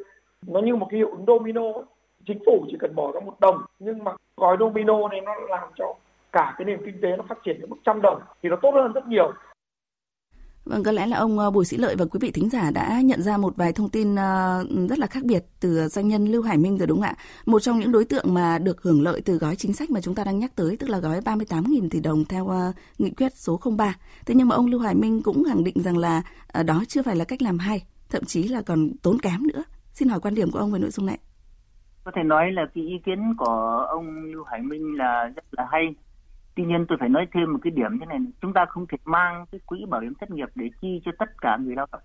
nó 0.47 0.61
như 0.61 0.77
một 0.77 0.87
cái 0.91 0.99
hiệu 0.99 1.11
ứng 1.11 1.25
domino 1.27 1.63
chính 2.27 2.39
phủ 2.47 2.65
chỉ 2.71 2.77
cần 2.81 2.95
bỏ 2.95 3.13
ra 3.13 3.21
một 3.21 3.41
đồng, 3.41 3.59
nhưng 3.79 4.05
mà 4.05 4.13
gói 4.37 4.57
domino 4.61 5.09
này 5.09 5.21
nó 5.21 5.35
làm 5.49 5.69
cho 5.75 5.95
cả 6.33 6.55
cái 6.59 6.65
nền 6.65 6.85
kinh 6.85 7.01
tế 7.03 7.17
nó 7.17 7.25
phát 7.29 7.39
triển 7.45 7.61
đến 7.61 7.71
mức 7.71 7.77
trăm 7.85 8.03
đồng 8.03 8.21
thì 8.43 8.49
nó 8.49 8.57
tốt 8.57 8.71
hơn 8.75 8.93
rất 8.93 9.07
nhiều. 9.07 9.33
Vâng, 10.65 10.83
có 10.83 10.93
lẽ 10.93 11.07
là 11.07 11.17
ông 11.17 11.39
ờ, 11.39 11.51
Bùi 11.51 11.65
Sĩ 11.65 11.77
Lợi 11.77 11.97
và 11.97 12.05
quý 12.05 12.19
vị 12.23 12.31
thính 12.31 12.51
giả 12.51 12.71
đã 12.71 13.01
nhận 13.01 13.23
ra 13.23 13.37
một 13.37 13.57
vài 13.57 13.73
thông 13.73 13.89
tin 13.89 14.17
ờ, 14.17 14.65
rất 14.89 14.99
là 14.99 15.07
khác 15.07 15.25
biệt 15.25 15.45
từ 15.61 15.89
doanh 15.89 16.09
nhân 16.09 16.27
Lưu 16.27 16.43
Hải 16.43 16.59
Minh 16.59 16.79
rồi 16.79 16.87
đúng 16.87 16.99
không 16.99 17.09
ạ? 17.09 17.15
Một 17.47 17.61
trong 17.61 17.79
những 17.79 17.93
đối 17.93 18.05
tượng 18.05 18.35
mà 18.35 18.59
được 18.59 18.83
hưởng 18.83 19.03
lợi 19.03 19.21
từ 19.25 19.39
gói 19.39 19.57
chính 19.57 19.73
sách 19.73 19.91
mà 19.91 20.01
chúng 20.01 20.15
ta 20.15 20.25
đang 20.25 20.39
nhắc 20.39 20.57
tới, 20.57 20.77
tức 20.77 20.91
là 20.91 20.99
gói 20.99 21.21
38.000 21.21 21.89
tỷ 21.91 22.01
đồng 22.01 22.25
theo 22.25 22.49
ờ, 22.49 22.73
nghị 22.99 23.11
quyết 23.11 23.33
số 23.35 23.61
03. 23.77 23.95
Thế 24.27 24.35
nhưng 24.35 24.49
mà 24.49 24.57
ông 24.57 24.67
Lưu 24.67 24.81
Hải 24.81 24.95
Minh 24.95 25.23
cũng 25.23 25.45
khẳng 25.45 25.65
định 25.65 25.83
rằng 25.83 25.99
là 25.99 26.23
đó 26.67 26.85
chưa 26.89 27.03
phải 27.03 27.17
là 27.17 27.25
cách 27.25 27.43
làm 27.43 27.59
hay, 27.59 27.83
thậm 28.11 28.25
chí 28.25 28.49
là 28.49 28.63
còn 28.63 28.91
tốn 29.03 29.19
kém 29.19 29.47
nữa. 29.47 29.65
Xin 29.93 30.09
hỏi 30.09 30.21
quan 30.21 30.35
điểm 30.35 30.51
của 30.51 30.59
ông 30.59 30.73
về 30.73 30.79
nội 30.79 30.91
dung 30.91 31.07
này 31.07 31.19
có 32.05 32.13
thể 32.15 32.23
nói 32.23 32.53
là 32.53 32.63
cái 32.75 32.85
ý 32.85 32.99
kiến 33.07 33.35
của 33.39 33.87
ông 33.89 34.25
Lưu 34.25 34.45
Hải 34.45 34.61
Minh 34.61 34.99
là 34.99 35.31
rất 35.37 35.45
là 35.51 35.67
hay. 35.71 35.95
Tuy 36.55 36.65
nhiên 36.65 36.87
tôi 36.89 36.99
phải 37.01 37.09
nói 37.09 37.27
thêm 37.33 37.53
một 37.53 37.59
cái 37.63 37.71
điểm 37.71 37.99
thế 38.01 38.07
này, 38.07 38.19
chúng 38.41 38.53
ta 38.53 38.65
không 38.69 38.87
thể 38.87 38.99
mang 39.05 39.45
cái 39.53 39.61
quỹ 39.67 39.85
bảo 39.89 40.01
hiểm 40.01 40.15
thất 40.21 40.31
nghiệp 40.31 40.49
để 40.55 40.71
chi 40.81 41.01
cho 41.05 41.13
tất 41.19 41.31
cả 41.41 41.59
người 41.61 41.75
lao 41.75 41.87
động. 41.93 42.03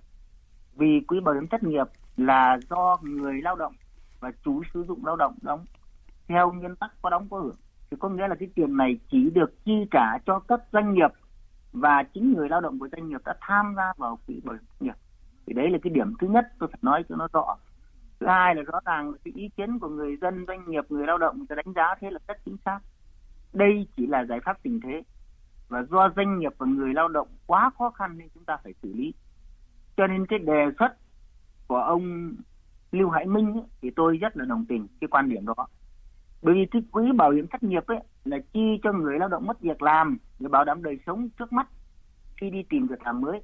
Vì 0.75 0.99
quỹ 1.07 1.19
bảo 1.19 1.35
hiểm 1.35 1.47
thất 1.47 1.63
nghiệp 1.63 1.87
là 2.17 2.57
do 2.69 2.97
người 3.01 3.41
lao 3.41 3.55
động 3.55 3.73
và 4.19 4.31
chủ 4.45 4.63
sử 4.73 4.83
dụng 4.83 5.05
lao 5.05 5.15
động 5.15 5.35
đóng 5.41 5.65
theo 6.27 6.51
nguyên 6.51 6.75
tắc 6.75 6.91
có 7.01 7.09
đóng 7.09 7.27
có 7.29 7.39
hưởng. 7.39 7.55
Thì 7.91 7.97
có 7.99 8.09
nghĩa 8.09 8.27
là 8.27 8.35
cái 8.35 8.49
tiền 8.55 8.77
này 8.77 8.99
chỉ 9.11 9.29
được 9.29 9.65
chi 9.65 9.85
trả 9.91 10.17
cho 10.25 10.39
các 10.39 10.59
doanh 10.73 10.93
nghiệp 10.93 11.11
và 11.71 12.03
chính 12.13 12.33
người 12.33 12.49
lao 12.49 12.61
động 12.61 12.79
của 12.79 12.87
doanh 12.91 13.09
nghiệp 13.09 13.21
đã 13.25 13.35
tham 13.41 13.73
gia 13.77 13.93
vào 13.97 14.19
quỹ 14.27 14.41
bảo 14.43 14.55
hiểm 14.55 14.63
thất 14.69 14.81
nghiệp. 14.81 14.95
Thì 15.47 15.53
đấy 15.53 15.69
là 15.69 15.77
cái 15.81 15.91
điểm 15.93 16.13
thứ 16.19 16.27
nhất 16.27 16.45
tôi 16.59 16.69
phải 16.71 16.79
nói 16.81 17.03
cho 17.09 17.15
nó 17.15 17.27
rõ 17.33 17.57
thứ 18.19 18.27
hai 18.27 18.55
là 18.55 18.61
rõ 18.61 18.79
ràng 18.85 19.13
cái 19.25 19.33
ý 19.35 19.49
kiến 19.57 19.79
của 19.79 19.89
người 19.89 20.17
dân 20.21 20.45
doanh 20.47 20.69
nghiệp 20.69 20.83
người 20.89 21.07
lao 21.07 21.17
động 21.17 21.37
người 21.37 21.47
ta 21.49 21.55
đánh 21.55 21.73
giá 21.75 21.95
thế 21.99 22.11
là 22.11 22.19
rất 22.27 22.37
chính 22.45 22.57
xác 22.65 22.79
đây 23.57 23.87
chỉ 23.95 24.07
là 24.07 24.25
giải 24.25 24.39
pháp 24.45 24.63
tình 24.63 24.79
thế. 24.83 25.03
Và 25.69 25.83
do 25.83 26.09
doanh 26.15 26.39
nghiệp 26.39 26.51
và 26.57 26.65
người 26.65 26.93
lao 26.93 27.07
động 27.07 27.27
quá 27.45 27.69
khó 27.77 27.89
khăn 27.89 28.17
nên 28.17 28.27
chúng 28.33 28.45
ta 28.45 28.57
phải 28.63 28.73
xử 28.81 28.93
lý. 28.93 29.13
Cho 29.97 30.07
nên 30.07 30.25
cái 30.25 30.39
đề 30.39 30.65
xuất 30.79 30.97
của 31.67 31.77
ông 31.77 32.33
Lưu 32.91 33.09
Hải 33.09 33.25
Minh 33.25 33.53
ấy, 33.53 33.63
thì 33.81 33.89
tôi 33.95 34.17
rất 34.17 34.37
là 34.37 34.45
đồng 34.45 34.65
tình 34.65 34.87
cái 35.01 35.07
quan 35.07 35.29
điểm 35.29 35.45
đó. 35.45 35.67
Bởi 36.41 36.55
vì 36.55 36.65
cái 36.71 36.81
quỹ 36.91 37.11
bảo 37.17 37.31
hiểm 37.31 37.47
thất 37.47 37.63
nghiệp 37.63 37.85
ấy 37.87 37.99
là 38.25 38.37
chi 38.53 38.79
cho 38.83 38.93
người 38.93 39.19
lao 39.19 39.29
động 39.29 39.45
mất 39.45 39.61
việc 39.61 39.81
làm 39.81 40.17
để 40.39 40.47
bảo 40.47 40.65
đảm 40.65 40.83
đời 40.83 40.99
sống 41.05 41.29
trước 41.29 41.53
mắt 41.53 41.67
khi 42.37 42.49
đi 42.49 42.63
tìm 42.69 42.87
việc 42.87 43.01
làm 43.03 43.21
mới. 43.21 43.41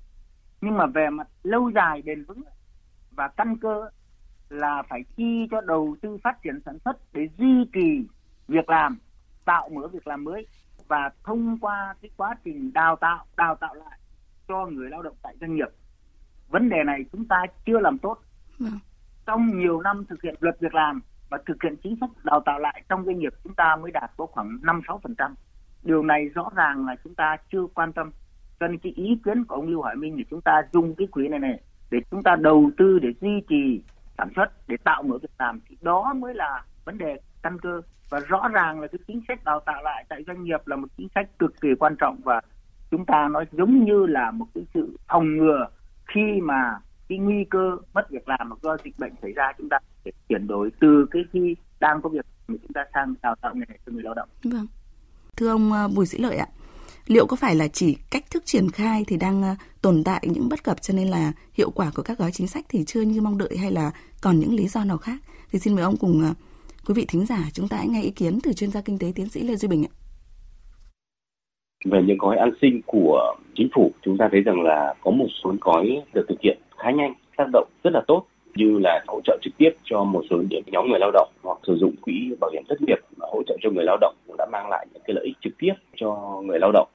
Nhưng 0.62 0.78
mà 0.78 0.86
về 0.86 1.10
mặt 1.10 1.28
lâu 1.44 1.72
dài 1.76 2.02
bền 2.06 2.26
vững 2.26 2.42
và 3.12 3.28
căn 3.28 3.58
cơ 3.58 3.90
là 4.50 4.84
phải 4.90 5.04
chi 5.16 5.48
cho 5.52 5.62
đầu 5.62 5.96
tư 6.02 6.18
phát 6.24 6.42
triển 6.44 6.60
sản 6.66 6.80
xuất 6.86 7.14
để 7.14 7.28
duy 7.38 7.66
trì 7.74 8.08
việc 8.48 8.70
làm 8.70 8.98
tạo 9.46 9.70
mở 9.70 9.88
việc 9.88 10.08
làm 10.08 10.24
mới 10.24 10.48
và 10.88 11.12
thông 11.24 11.58
qua 11.62 11.96
cái 12.02 12.12
quá 12.18 12.36
trình 12.44 12.74
đào 12.74 12.96
tạo 12.96 13.26
đào 13.38 13.56
tạo 13.56 13.74
lại 13.74 14.00
cho 14.48 14.66
người 14.66 14.90
lao 14.90 15.02
động 15.02 15.16
tại 15.22 15.36
doanh 15.42 15.56
nghiệp 15.56 15.70
vấn 16.50 16.70
đề 16.70 16.84
này 16.86 17.06
chúng 17.12 17.26
ta 17.26 17.46
chưa 17.66 17.80
làm 17.80 17.98
tốt. 17.98 18.18
Vâng. 18.60 18.80
Trong 19.26 19.60
nhiều 19.60 19.82
năm 19.82 20.06
thực 20.10 20.22
hiện 20.22 20.36
luật 20.40 20.60
việc 20.60 20.76
làm 20.76 21.02
và 21.30 21.38
thực 21.46 21.64
hiện 21.64 21.76
chính 21.84 21.96
sách 22.02 22.10
đào 22.24 22.42
tạo 22.46 22.60
lại 22.60 22.84
trong 22.90 23.06
doanh 23.06 23.20
nghiệp 23.20 23.34
chúng 23.44 23.54
ta 23.54 23.76
mới 23.76 23.92
đạt 23.92 24.12
có 24.18 24.26
khoảng 24.26 24.58
5-6%. 24.62 25.34
Điều 25.84 26.04
này 26.04 26.26
rõ 26.26 26.50
ràng 26.56 26.86
là 26.86 26.96
chúng 27.04 27.16
ta 27.16 27.38
chưa 27.52 27.68
quan 27.74 27.94
tâm. 27.94 28.12
Cho 28.60 28.68
nên 28.68 28.78
cái 28.78 28.94
ý 28.96 29.20
kiến 29.26 29.46
của 29.46 29.56
ông 29.56 29.68
Lưu 29.68 29.82
Hải 29.82 29.96
Minh 29.96 30.16
thì 30.18 30.24
chúng 30.30 30.42
ta 30.42 30.62
dùng 30.74 30.96
cái 30.96 31.08
quỹ 31.12 31.28
này 31.28 31.40
này 31.40 31.60
để 31.92 32.00
chúng 32.12 32.24
ta 32.24 32.36
đầu 32.36 32.72
tư 32.78 33.00
để 33.00 33.10
duy 33.22 33.42
trì 33.48 33.82
sản 34.18 34.30
xuất 34.36 34.68
để 34.68 34.78
tạo 34.84 35.04
mở 35.04 35.18
việc 35.18 35.32
làm 35.40 35.60
thì 35.70 35.78
đó 35.82 36.14
mới 36.14 36.34
là 36.34 36.64
vấn 36.86 36.98
đề 36.98 37.20
căn 37.44 37.60
cơ 37.60 37.82
và 38.10 38.20
rõ 38.20 38.48
ràng 38.54 38.80
là 38.82 38.88
cái 38.88 39.00
chính 39.08 39.22
sách 39.28 39.44
đào 39.44 39.60
tạo 39.66 39.84
lại 39.84 40.06
tại 40.10 40.24
doanh 40.28 40.44
nghiệp 40.44 40.68
là 40.68 40.76
một 40.76 40.88
chính 40.98 41.08
sách 41.16 41.40
cực 41.40 41.62
kỳ 41.62 41.70
quan 41.80 41.96
trọng 42.00 42.20
và 42.24 42.42
chúng 42.92 43.06
ta 43.06 43.28
nói 43.28 43.46
giống 43.52 43.86
như 43.86 44.06
là 44.06 44.32
một 44.32 44.46
cái 44.56 44.64
sự 44.74 44.98
phòng 45.08 45.38
ngừa 45.38 45.68
khi 46.14 46.42
mà 46.44 46.80
cái 47.10 47.18
nguy 47.18 47.46
cơ 47.50 47.78
mất 47.94 48.10
việc 48.10 48.28
làm 48.28 48.50
do 48.62 48.78
dịch 48.84 49.00
bệnh 49.00 49.14
xảy 49.22 49.32
ra 49.32 49.52
chúng 49.58 49.70
ta 49.70 49.78
để 50.06 50.12
chuyển 50.30 50.48
đổi 50.48 50.72
từ 50.80 51.06
cái 51.12 51.22
khi 51.34 51.56
đang 51.80 52.02
có 52.02 52.10
việc 52.10 52.26
mà 52.48 52.56
chúng 52.62 52.74
ta 52.74 52.86
sang 52.94 53.14
đào 53.22 53.36
tạo 53.36 53.56
nghề 53.56 53.78
cho 53.86 53.92
người 53.92 54.04
lao 54.04 54.14
động. 54.14 54.30
Vâng. 54.44 54.68
Thưa 55.38 55.50
ông 55.50 55.74
à, 55.74 55.88
Bùi 55.96 56.06
Sĩ 56.06 56.18
Lợi 56.18 56.38
ạ, 56.38 56.48
liệu 57.08 57.26
có 57.28 57.36
phải 57.36 57.56
là 57.56 57.68
chỉ 57.68 57.98
cách 58.12 58.24
thức 58.32 58.44
triển 58.46 58.72
khai 58.72 59.04
thì 59.08 59.18
đang 59.18 59.44
à, 59.44 59.56
tồn 59.82 60.04
tại 60.04 60.28
những 60.30 60.50
bất 60.50 60.64
cập 60.64 60.82
cho 60.82 60.94
nên 60.94 61.08
là 61.08 61.32
hiệu 61.54 61.72
quả 61.72 61.92
của 61.96 62.04
các 62.04 62.18
gói 62.18 62.32
chính 62.32 62.48
sách 62.48 62.66
thì 62.70 62.84
chưa 62.86 63.02
như 63.02 63.22
mong 63.22 63.38
đợi 63.38 63.58
hay 63.58 63.72
là 63.72 63.92
còn 64.22 64.40
những 64.40 64.56
lý 64.56 64.68
do 64.68 64.84
nào 64.84 64.98
khác? 64.98 65.18
Thì 65.52 65.60
xin 65.60 65.76
mời 65.76 65.84
ông 65.84 65.98
cùng 65.98 66.24
à, 66.24 66.34
quý 66.88 66.94
vị 66.94 67.06
thính 67.08 67.26
giả 67.26 67.38
chúng 67.54 67.68
ta 67.68 67.78
hãy 67.78 67.88
nghe 67.88 68.02
ý 68.02 68.12
kiến 68.12 68.40
từ 68.44 68.54
chuyên 68.54 68.72
gia 68.72 68.82
kinh 68.82 69.00
tế 69.00 69.12
tiến 69.16 69.30
sĩ 69.30 69.44
Lê 69.44 69.56
Duy 69.56 69.68
Bình 69.68 69.86
ạ. 69.86 69.92
Về 71.86 72.02
những 72.06 72.18
gói 72.18 72.38
an 72.38 72.52
sinh 72.62 72.82
của 72.86 73.36
chính 73.56 73.70
phủ, 73.76 73.92
chúng 74.02 74.18
ta 74.18 74.30
thấy 74.32 74.42
rằng 74.42 74.62
là 74.62 74.94
có 75.02 75.12
một 75.12 75.28
số 75.44 75.56
gói 75.62 76.02
được 76.14 76.26
thực 76.30 76.42
hiện 76.42 76.58
khá 76.78 76.92
nhanh, 76.92 77.14
tác 77.38 77.46
động 77.54 77.68
rất 77.84 77.94
là 77.94 78.02
tốt 78.08 78.26
như 78.56 78.80
là 78.80 79.04
hỗ 79.08 79.22
trợ 79.24 79.38
trực 79.42 79.54
tiếp 79.58 79.72
cho 79.84 80.04
một 80.04 80.24
số 80.30 80.38
những 80.50 80.64
nhóm 80.72 80.90
người 80.90 81.00
lao 81.00 81.12
động 81.12 81.30
hoặc 81.44 81.58
sử 81.68 81.78
dụng 81.78 81.96
quỹ 82.02 82.36
bảo 82.40 82.52
hiểm 82.54 82.64
thất 82.70 82.82
nghiệp 82.82 83.00
hỗ 83.20 83.44
trợ 83.48 83.58
cho 83.62 83.70
người 83.70 83.84
lao 83.84 83.98
động 84.02 84.16
cũng 84.28 84.38
đã 84.38 84.46
mang 84.52 84.70
lại 84.70 84.88
những 84.94 85.04
cái 85.06 85.14
lợi 85.14 85.26
ích 85.26 85.38
trực 85.42 85.54
tiếp 85.58 85.74
cho 85.96 86.42
người 86.46 86.60
lao 86.60 86.72
động 86.72 86.88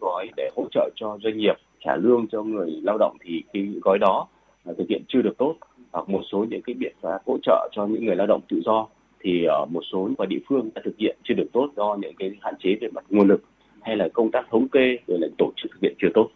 gói 0.00 0.28
để 0.36 0.50
hỗ 0.56 0.66
trợ 0.70 0.90
cho 0.96 1.18
doanh 1.22 1.38
nghiệp 1.38 1.54
trả 1.84 1.96
lương 1.96 2.26
cho 2.32 2.42
người 2.42 2.80
lao 2.82 2.98
động 2.98 3.16
thì 3.20 3.42
cái 3.52 3.68
gói 3.82 3.98
đó 3.98 4.26
thực 4.64 4.88
hiện 4.88 5.02
chưa 5.08 5.22
được 5.22 5.38
tốt 5.38 5.54
hoặc 5.92 6.08
một 6.08 6.20
số 6.32 6.46
những 6.50 6.62
cái 6.62 6.74
biện 6.74 6.94
pháp 7.00 7.18
hỗ 7.26 7.38
trợ 7.42 7.68
cho 7.72 7.86
những 7.86 8.06
người 8.06 8.16
lao 8.16 8.26
động 8.26 8.40
tự 8.48 8.60
do 8.64 8.86
thì 9.22 9.44
ở 9.44 9.66
một 9.70 9.80
số 9.92 10.08
và 10.18 10.26
địa 10.26 10.40
phương 10.48 10.70
đã 10.74 10.82
thực 10.84 10.96
hiện 10.98 11.16
chưa 11.24 11.34
được 11.34 11.48
tốt 11.52 11.70
do 11.76 11.96
những 12.00 12.14
cái 12.18 12.30
hạn 12.40 12.54
chế 12.62 12.76
về 12.80 12.88
mặt 12.94 13.04
nguồn 13.08 13.28
lực 13.28 13.42
hay 13.82 13.96
là 13.96 14.08
công 14.12 14.30
tác 14.30 14.46
thống 14.50 14.68
kê 14.68 14.96
rồi 15.06 15.18
là 15.20 15.28
tổ 15.38 15.52
chức 15.56 15.70
thực 15.72 15.78
hiện 15.82 15.94
chưa 15.98 16.08
tốt. 16.14 16.30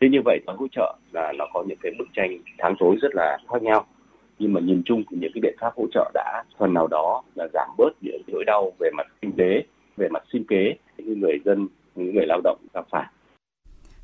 Thế 0.00 0.08
như 0.08 0.18
vậy 0.24 0.40
gói 0.46 0.56
hỗ 0.58 0.66
trợ 0.72 0.96
là 1.12 1.32
nó 1.38 1.46
có 1.52 1.64
những 1.68 1.78
cái 1.82 1.92
bức 1.98 2.08
tranh 2.14 2.38
tháng 2.58 2.74
tối 2.78 2.96
rất 3.02 3.14
là 3.14 3.38
khác 3.52 3.62
nhau. 3.62 3.86
Nhưng 4.38 4.52
mà 4.52 4.60
nhìn 4.60 4.82
chung 4.84 5.02
thì 5.10 5.16
những 5.20 5.30
cái 5.34 5.40
biện 5.40 5.54
pháp 5.60 5.70
hỗ 5.76 5.86
trợ 5.94 6.10
đã 6.14 6.44
phần 6.58 6.74
nào 6.74 6.86
đó 6.86 7.22
là 7.34 7.48
giảm 7.52 7.68
bớt 7.78 7.90
những 8.00 8.22
nỗi 8.26 8.44
đau 8.44 8.72
về 8.78 8.90
mặt 8.96 9.06
kinh 9.22 9.32
tế 9.32 9.62
về 9.96 10.08
mặt 10.08 10.22
sinh 10.32 10.44
kế 10.44 10.74
những 10.98 11.20
người 11.20 11.38
dân 11.44 11.68
những 11.94 12.14
người 12.14 12.26
lao 12.26 12.40
động 12.44 12.58
gặp 12.74 12.84
phải. 12.90 13.06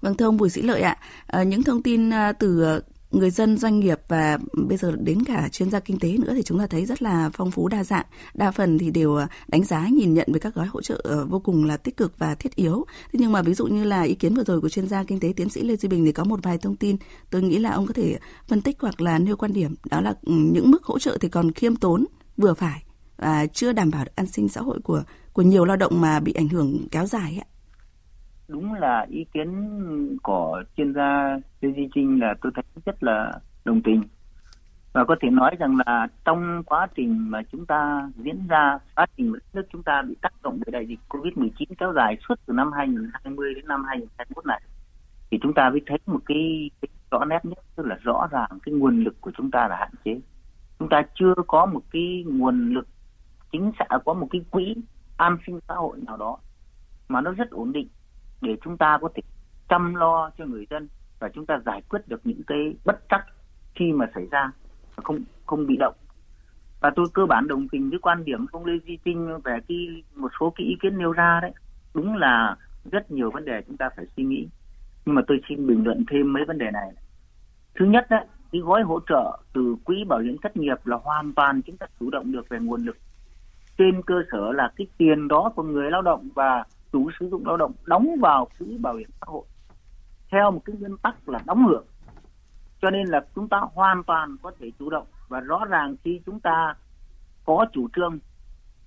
Vâng 0.00 0.14
thưa 0.18 0.26
ông 0.26 0.36
Bùi 0.36 0.48
Sĩ 0.48 0.62
Lợi 0.62 0.80
ạ, 0.80 0.96
à, 1.26 1.42
những 1.42 1.62
thông 1.62 1.82
tin 1.82 2.10
ờ, 2.10 2.32
từ 2.32 2.62
ờ, 2.62 2.80
người 3.10 3.30
dân, 3.30 3.58
doanh 3.58 3.80
nghiệp 3.80 4.00
và 4.08 4.38
bây 4.52 4.76
giờ 4.76 4.92
đến 4.96 5.24
cả 5.24 5.48
chuyên 5.52 5.70
gia 5.70 5.80
kinh 5.80 5.98
tế 5.98 6.16
nữa 6.18 6.32
thì 6.34 6.42
chúng 6.42 6.58
ta 6.58 6.66
thấy 6.66 6.86
rất 6.86 7.02
là 7.02 7.30
phong 7.32 7.50
phú, 7.50 7.68
đa 7.68 7.84
dạng, 7.84 8.06
đa 8.34 8.50
phần 8.50 8.78
thì 8.78 8.90
đều 8.90 9.14
ờ, 9.14 9.26
đánh 9.48 9.64
giá, 9.64 9.88
nhìn 9.88 10.14
nhận 10.14 10.28
về 10.32 10.40
các 10.40 10.54
gói 10.54 10.66
hỗ 10.66 10.82
trợ 10.82 11.00
ờ, 11.04 11.26
vô 11.26 11.38
cùng 11.38 11.64
là 11.64 11.76
tích 11.76 11.96
cực 11.96 12.18
và 12.18 12.34
thiết 12.34 12.54
yếu. 12.54 12.84
Thế 13.12 13.18
nhưng 13.22 13.32
mà 13.32 13.42
ví 13.42 13.54
dụ 13.54 13.66
như 13.66 13.84
là 13.84 14.02
ý 14.02 14.14
kiến 14.14 14.34
vừa 14.34 14.44
rồi 14.44 14.60
của 14.60 14.68
chuyên 14.68 14.88
gia 14.88 15.04
kinh 15.04 15.20
tế 15.20 15.32
tiến 15.36 15.48
sĩ 15.48 15.62
lê 15.62 15.76
duy 15.76 15.88
bình 15.88 16.04
thì 16.04 16.12
có 16.12 16.24
một 16.24 16.40
vài 16.42 16.58
thông 16.58 16.76
tin 16.76 16.96
tôi 17.30 17.42
nghĩ 17.42 17.58
là 17.58 17.70
ông 17.70 17.86
có 17.86 17.92
thể 17.92 18.18
phân 18.48 18.62
tích 18.62 18.76
hoặc 18.80 19.00
là 19.00 19.18
nêu 19.18 19.36
quan 19.36 19.52
điểm, 19.52 19.74
đó 19.90 20.00
là 20.00 20.14
ừ, 20.22 20.32
những 20.32 20.70
mức 20.70 20.84
hỗ 20.84 20.98
trợ 20.98 21.18
thì 21.20 21.28
còn 21.28 21.52
khiêm 21.52 21.76
tốn, 21.76 22.06
vừa 22.36 22.54
phải 22.54 22.82
và 23.16 23.46
chưa 23.46 23.72
đảm 23.72 23.90
bảo 23.90 24.04
được 24.04 24.16
an 24.16 24.26
sinh 24.26 24.48
xã 24.48 24.60
hội 24.60 24.80
của 24.84 25.02
của 25.32 25.42
nhiều 25.42 25.64
lao 25.64 25.76
động 25.76 26.00
mà 26.00 26.20
bị 26.20 26.32
ảnh 26.32 26.48
hưởng 26.48 26.88
kéo 26.90 27.06
dài 27.06 27.42
ạ 27.42 27.46
đúng 28.50 28.74
là 28.74 29.06
ý 29.10 29.26
kiến 29.34 29.48
của 30.22 30.62
chuyên 30.76 30.94
gia 30.94 31.38
Lê 31.60 31.72
Duy 31.76 31.88
Trinh 31.94 32.20
là 32.20 32.34
tôi 32.42 32.52
thấy 32.54 32.64
rất 32.86 33.02
là 33.02 33.32
đồng 33.64 33.82
tình. 33.82 34.02
Và 34.92 35.04
có 35.04 35.16
thể 35.20 35.30
nói 35.30 35.50
rằng 35.58 35.76
là 35.86 36.06
trong 36.24 36.62
quá 36.66 36.86
trình 36.94 37.30
mà 37.30 37.42
chúng 37.52 37.66
ta 37.66 38.10
diễn 38.16 38.46
ra 38.48 38.78
quá 38.96 39.06
trình 39.16 39.32
đất 39.32 39.42
nước 39.52 39.62
chúng 39.72 39.82
ta 39.82 40.02
bị 40.08 40.14
tác 40.22 40.32
động 40.42 40.60
bởi 40.66 40.72
đại 40.72 40.86
dịch 40.86 40.98
Covid-19 41.08 41.64
kéo 41.78 41.92
dài 41.96 42.16
suốt 42.28 42.34
từ 42.46 42.52
năm 42.52 42.72
2020 42.72 43.54
đến 43.54 43.66
năm 43.66 43.84
2021 43.88 44.46
này 44.46 44.60
thì 45.30 45.38
chúng 45.42 45.54
ta 45.54 45.70
mới 45.70 45.80
thấy 45.86 45.98
một 46.06 46.20
cái, 46.26 46.70
cái 46.82 46.88
rõ 47.10 47.24
nét 47.24 47.44
nhất 47.44 47.58
tức 47.76 47.86
là 47.86 47.96
rõ 48.02 48.28
ràng 48.30 48.58
cái 48.62 48.74
nguồn 48.74 49.04
lực 49.04 49.20
của 49.20 49.30
chúng 49.36 49.50
ta 49.50 49.68
là 49.68 49.76
hạn 49.76 49.90
chế. 50.04 50.20
Chúng 50.78 50.88
ta 50.88 51.02
chưa 51.14 51.34
có 51.46 51.66
một 51.66 51.82
cái 51.90 52.24
nguồn 52.26 52.74
lực 52.74 52.86
chính 53.52 53.72
xã 53.78 53.98
có 54.04 54.14
một 54.14 54.26
cái 54.30 54.40
quỹ 54.50 54.76
an 55.16 55.38
sinh 55.46 55.60
xã 55.68 55.74
hội 55.74 55.98
nào 56.06 56.16
đó 56.16 56.38
mà 57.08 57.20
nó 57.20 57.32
rất 57.32 57.50
ổn 57.50 57.72
định 57.72 57.88
để 58.40 58.56
chúng 58.64 58.76
ta 58.76 58.98
có 59.00 59.08
thể 59.14 59.22
chăm 59.68 59.94
lo 59.94 60.30
cho 60.38 60.44
người 60.44 60.66
dân 60.70 60.88
và 61.18 61.28
chúng 61.34 61.46
ta 61.46 61.58
giải 61.66 61.82
quyết 61.88 62.08
được 62.08 62.20
những 62.24 62.42
cái 62.46 62.74
bất 62.84 63.00
trắc 63.08 63.26
khi 63.74 63.92
mà 63.92 64.06
xảy 64.14 64.26
ra 64.30 64.50
và 64.96 65.02
không 65.04 65.18
không 65.46 65.66
bị 65.66 65.76
động. 65.76 65.94
Và 66.80 66.90
tôi 66.96 67.06
cơ 67.14 67.26
bản 67.26 67.48
đồng 67.48 67.68
tình 67.68 67.90
với 67.90 67.98
quan 67.98 68.24
điểm 68.24 68.46
của 68.46 68.58
ông 68.58 68.66
Lê 68.66 68.72
Duy 68.86 68.98
Trinh 69.04 69.38
về 69.44 69.58
cái 69.68 70.02
một 70.14 70.32
số 70.40 70.52
cái 70.56 70.66
ý 70.66 70.76
kiến 70.82 70.98
nêu 70.98 71.12
ra 71.12 71.38
đấy. 71.42 71.52
Đúng 71.94 72.16
là 72.16 72.56
rất 72.92 73.10
nhiều 73.10 73.30
vấn 73.30 73.44
đề 73.44 73.62
chúng 73.66 73.76
ta 73.76 73.88
phải 73.96 74.06
suy 74.16 74.24
nghĩ. 74.24 74.48
Nhưng 75.06 75.14
mà 75.14 75.22
tôi 75.26 75.40
xin 75.48 75.66
bình 75.66 75.84
luận 75.84 76.04
thêm 76.10 76.32
mấy 76.32 76.44
vấn 76.44 76.58
đề 76.58 76.70
này. 76.70 76.90
Thứ 77.74 77.84
nhất 77.86 78.06
đấy, 78.10 78.24
cái 78.52 78.60
gói 78.60 78.82
hỗ 78.82 79.00
trợ 79.08 79.38
từ 79.52 79.76
quỹ 79.84 80.04
bảo 80.08 80.18
hiểm 80.18 80.36
thất 80.42 80.56
nghiệp 80.56 80.76
là 80.86 80.96
hoàn 80.96 81.32
toàn 81.32 81.62
chúng 81.62 81.76
ta 81.76 81.86
chủ 82.00 82.10
động 82.10 82.32
được 82.32 82.48
về 82.48 82.58
nguồn 82.58 82.82
lực. 82.82 82.96
Trên 83.78 84.02
cơ 84.02 84.14
sở 84.32 84.52
là 84.52 84.72
cái 84.76 84.86
tiền 84.98 85.28
đó 85.28 85.52
của 85.56 85.62
người 85.62 85.90
lao 85.90 86.02
động 86.02 86.28
và 86.34 86.64
chủ 86.92 87.10
sử 87.20 87.28
dụng 87.28 87.46
lao 87.46 87.56
động 87.56 87.72
đóng 87.84 88.16
vào 88.20 88.48
quỹ 88.58 88.78
bảo 88.78 88.94
hiểm 88.94 89.10
xã 89.20 89.24
hội. 89.26 89.44
Theo 90.30 90.50
một 90.50 90.60
cái 90.64 90.76
nguyên 90.76 90.96
tắc 90.96 91.28
là 91.28 91.38
đóng 91.46 91.66
hưởng. 91.66 91.84
Cho 92.82 92.90
nên 92.90 93.06
là 93.06 93.20
chúng 93.34 93.48
ta 93.48 93.60
hoàn 93.74 94.02
toàn 94.04 94.36
có 94.42 94.52
thể 94.60 94.70
chủ 94.78 94.90
động. 94.90 95.06
Và 95.28 95.40
rõ 95.40 95.64
ràng 95.64 95.96
khi 96.04 96.20
chúng 96.26 96.40
ta 96.40 96.74
có 97.44 97.66
chủ 97.72 97.88
trương 97.96 98.18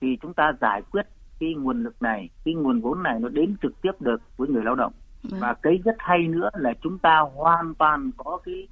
thì 0.02 0.18
chúng 0.22 0.34
ta 0.34 0.54
giải 0.62 0.82
quyết 0.92 1.06
cái 1.40 1.54
nguồn 1.54 1.84
lực 1.84 2.02
này 2.02 2.30
cái 2.46 2.54
nguồn 2.54 2.82
vốn 2.82 3.04
này 3.04 3.20
nó 3.20 3.30
đến 3.30 3.56
trực 3.62 3.82
tiếp 3.82 3.92
được 4.00 4.22
với 4.38 4.48
người 4.48 4.64
lao 4.64 4.76
động. 4.76 4.94
Ừ. 5.32 5.38
và 5.40 5.54
cái 5.54 5.80
rất 5.86 5.96
hay 6.00 6.28
nữa 6.28 6.50
là 6.54 6.74
chúng 6.82 7.00
ta 7.00 7.20
hoàn 7.20 7.76
toàn 7.76 8.12
có 8.18 8.40
cái 8.46 8.68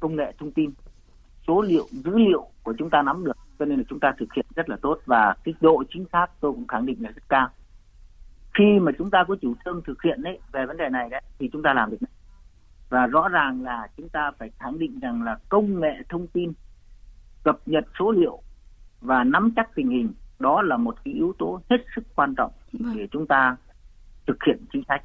công 0.00 0.16
nghệ 0.16 0.32
thông 0.38 0.52
tin 0.52 0.70
số 1.46 1.62
liệu 1.62 1.86
dữ 1.90 2.18
liệu 2.18 2.46
của 2.62 2.74
chúng 2.78 2.90
ta 2.90 3.02
nắm 3.02 3.24
được. 3.24 3.36
Cho 3.58 3.64
nên 3.64 3.78
là 3.78 3.84
chúng 3.88 4.00
ta 4.00 4.12
thực 4.18 4.32
hiện 4.34 4.46
rất 4.56 4.68
là 4.68 4.76
tốt. 4.82 4.98
Và 5.06 5.36
cái 5.44 5.54
độ 5.60 5.84
chính 5.90 6.04
xác 6.12 6.26
tôi 6.40 6.52
cũng 6.52 6.66
khẳng 6.66 6.86
định 6.86 7.02
là 7.02 7.10
rất 7.10 7.22
cao 7.28 7.48
khi 8.58 8.78
mà 8.80 8.92
chúng 8.98 9.10
ta 9.10 9.24
có 9.28 9.36
chủ 9.42 9.54
trương 9.64 9.82
thực 9.86 10.02
hiện 10.02 10.22
đấy 10.22 10.38
về 10.52 10.66
vấn 10.66 10.76
đề 10.76 10.88
này 10.88 11.08
đấy 11.10 11.22
thì 11.38 11.48
chúng 11.52 11.62
ta 11.62 11.74
làm 11.74 11.90
được 11.90 11.96
và 12.90 13.06
rõ 13.06 13.28
ràng 13.28 13.62
là 13.62 13.88
chúng 13.96 14.08
ta 14.08 14.30
phải 14.38 14.50
khẳng 14.58 14.78
định 14.78 15.00
rằng 15.00 15.22
là 15.22 15.38
công 15.48 15.80
nghệ 15.80 15.94
thông 16.08 16.26
tin 16.26 16.52
cập 17.44 17.58
nhật 17.66 17.84
số 17.98 18.10
liệu 18.10 18.38
và 19.00 19.24
nắm 19.24 19.52
chắc 19.56 19.74
tình 19.74 19.88
hình 19.88 20.12
đó 20.38 20.62
là 20.62 20.76
một 20.76 20.94
cái 21.04 21.14
yếu 21.14 21.34
tố 21.38 21.60
hết 21.70 21.76
sức 21.96 22.04
quan 22.14 22.34
trọng 22.34 22.50
vâng. 22.72 22.96
để 22.96 23.06
chúng 23.10 23.26
ta 23.26 23.56
thực 24.26 24.36
hiện 24.46 24.64
chính 24.72 24.82
sách. 24.88 25.02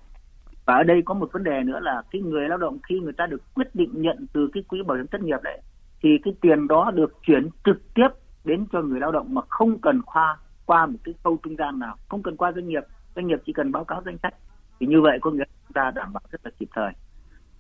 Và 0.66 0.76
ở 0.76 0.84
đây 0.84 1.02
có 1.06 1.14
một 1.14 1.30
vấn 1.34 1.44
đề 1.44 1.64
nữa 1.64 1.80
là 1.80 2.02
cái 2.12 2.22
người 2.22 2.50
lao 2.50 2.58
động 2.58 2.78
khi 2.90 3.00
người 3.00 3.14
ta 3.14 3.26
được 3.26 3.42
quyết 3.54 3.76
định 3.76 4.02
nhận 4.02 4.26
từ 4.34 4.50
cái 4.54 4.64
quỹ 4.64 4.84
bảo 4.88 4.98
hiểm 4.98 5.08
thất 5.08 5.22
nghiệp 5.22 5.40
đấy 5.44 5.62
thì 6.02 6.10
cái 6.24 6.34
tiền 6.42 6.68
đó 6.68 6.92
được 6.92 7.18
chuyển 7.22 7.50
trực 7.66 7.94
tiếp 7.94 8.08
đến 8.46 8.66
cho 8.72 8.82
người 8.82 9.00
lao 9.00 9.12
động 9.12 9.34
mà 9.34 9.42
không 9.50 9.80
cần 9.80 10.02
qua 10.02 10.38
qua 10.66 10.86
một 10.86 10.98
cái 11.04 11.16
khâu 11.24 11.38
trung 11.44 11.56
gian 11.56 11.80
nào 11.80 11.96
không 12.10 12.24
cần 12.24 12.38
qua 12.38 12.52
doanh 12.52 12.68
nghiệp 12.68 12.84
doanh 13.16 13.28
nghiệp 13.28 13.40
chỉ 13.46 13.54
cần 13.54 13.72
báo 13.72 13.84
cáo 13.84 14.02
danh 14.06 14.18
sách. 14.24 14.34
Thì 14.80 14.88
như 14.88 15.02
vậy 15.02 15.20
có 15.22 15.32
nghĩa 15.32 15.44
chúng 15.68 15.74
ta 15.74 15.92
đảm 15.96 16.14
bảo 16.14 16.24
rất 16.32 16.42
là 16.44 16.52
kịp 16.60 16.70
thời. 16.76 16.92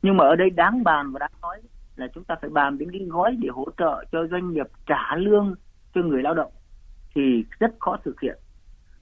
Nhưng 0.01 0.17
mà 0.17 0.23
ở 0.23 0.35
đây 0.35 0.49
đáng 0.49 0.83
bàn 0.83 1.11
và 1.11 1.19
đáng 1.19 1.31
nói 1.41 1.61
là 1.95 2.07
chúng 2.13 2.23
ta 2.23 2.35
phải 2.41 2.49
bàn 2.49 2.77
đến 2.77 2.91
cái 2.91 3.01
gói 3.07 3.35
để 3.39 3.49
hỗ 3.51 3.65
trợ 3.77 4.03
cho 4.11 4.27
doanh 4.31 4.53
nghiệp 4.53 4.67
trả 4.85 5.15
lương 5.15 5.55
cho 5.95 6.01
người 6.01 6.21
lao 6.21 6.33
động 6.33 6.51
thì 7.15 7.45
rất 7.59 7.71
khó 7.79 7.97
thực 8.03 8.21
hiện. 8.21 8.37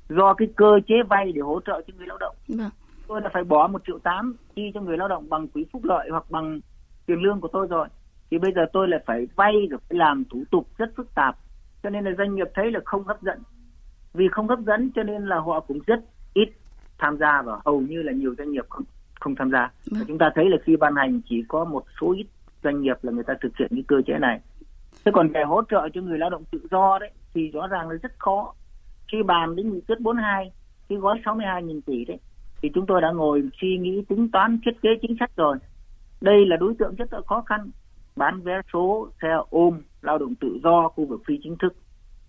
Do 0.09 0.33
cái 0.33 0.47
cơ 0.55 0.79
chế 0.87 0.95
vay 1.09 1.31
để 1.31 1.41
hỗ 1.41 1.59
trợ 1.65 1.81
cho 1.87 1.93
người 1.97 2.07
lao 2.07 2.17
động. 2.17 2.35
Vâng. 2.47 2.69
tôi 3.07 3.21
đã 3.21 3.29
phải 3.33 3.43
bỏ 3.43 3.67
một 3.67 3.81
triệu 3.87 3.99
tám 3.99 4.35
chi 4.55 4.71
cho 4.73 4.81
người 4.81 4.97
lao 4.97 5.07
động 5.07 5.29
bằng 5.29 5.47
quỹ 5.47 5.65
phúc 5.71 5.83
lợi 5.83 6.09
hoặc 6.11 6.31
bằng 6.31 6.59
tiền 7.05 7.21
lương 7.21 7.41
của 7.41 7.47
tôi 7.47 7.67
rồi. 7.67 7.87
Thì 8.31 8.37
bây 8.37 8.51
giờ 8.55 8.61
tôi 8.73 8.87
lại 8.87 8.99
phải 9.05 9.27
vay 9.35 9.53
rồi 9.69 9.79
phải 9.89 9.97
làm 9.97 10.23
thủ 10.31 10.43
tục 10.51 10.67
rất 10.77 10.89
phức 10.97 11.15
tạp. 11.15 11.35
Cho 11.83 11.89
nên 11.89 12.05
là 12.05 12.11
doanh 12.17 12.35
nghiệp 12.35 12.47
thấy 12.53 12.71
là 12.71 12.79
không 12.85 13.03
hấp 13.03 13.21
dẫn. 13.21 13.39
Vì 14.13 14.27
không 14.31 14.47
hấp 14.47 14.59
dẫn 14.59 14.91
cho 14.95 15.03
nên 15.03 15.25
là 15.25 15.39
họ 15.39 15.59
cũng 15.59 15.79
rất 15.87 15.99
ít 16.37 16.49
tham 16.97 17.17
gia 17.17 17.41
và 17.41 17.59
hầu 17.65 17.81
như 17.81 18.01
là 18.01 18.11
nhiều 18.11 18.35
doanh 18.37 18.51
nghiệp 18.51 18.65
không 18.69 18.83
không 19.19 19.35
tham 19.35 19.51
gia. 19.51 19.71
Và 19.91 19.99
chúng 20.07 20.17
ta 20.17 20.31
thấy 20.35 20.49
là 20.49 20.57
khi 20.63 20.75
ban 20.75 20.95
hành 20.95 21.21
chỉ 21.29 21.43
có 21.47 21.65
một 21.65 21.83
số 22.01 22.13
ít 22.13 22.25
doanh 22.63 22.81
nghiệp 22.81 22.97
là 23.01 23.11
người 23.11 23.23
ta 23.23 23.33
thực 23.41 23.57
hiện 23.57 23.69
cái 23.71 23.83
cơ 23.87 23.95
chế 24.07 24.13
này. 24.19 24.39
Thế 25.05 25.11
còn 25.15 25.29
về 25.33 25.43
hỗ 25.43 25.61
trợ 25.71 25.89
cho 25.93 26.01
người 26.01 26.17
lao 26.17 26.29
động 26.29 26.43
tự 26.51 26.59
do 26.71 26.99
đấy 26.99 27.11
thì 27.33 27.51
rõ 27.51 27.67
ràng 27.67 27.89
là 27.89 27.95
rất 28.03 28.11
khó. 28.19 28.53
Khi 29.11 29.17
bàn 29.23 29.55
đến 29.55 29.73
nghị 29.73 29.81
quyết 29.87 29.99
42, 29.99 30.51
cái 30.89 30.97
gói 30.97 31.21
62 31.25 31.63
nghìn 31.63 31.81
tỷ 31.81 32.05
đấy 32.05 32.17
thì 32.61 32.69
chúng 32.73 32.85
tôi 32.85 33.01
đã 33.01 33.11
ngồi 33.11 33.49
suy 33.61 33.77
nghĩ 33.77 34.03
tính 34.09 34.31
toán 34.31 34.59
thiết 34.65 34.81
kế 34.81 34.89
chính 35.01 35.15
sách 35.19 35.31
rồi. 35.35 35.57
đây 36.21 36.45
là 36.45 36.57
đối 36.57 36.73
tượng 36.79 36.95
rất 36.95 37.13
là 37.13 37.21
khó 37.27 37.41
khăn 37.41 37.69
bán 38.15 38.41
vé 38.41 38.61
số 38.73 39.09
xe 39.21 39.27
ôm 39.49 39.81
lao 40.01 40.17
động 40.17 40.35
tự 40.35 40.59
do 40.63 40.89
khu 40.89 41.05
vực 41.05 41.21
phi 41.27 41.39
chính 41.43 41.55
thức 41.57 41.73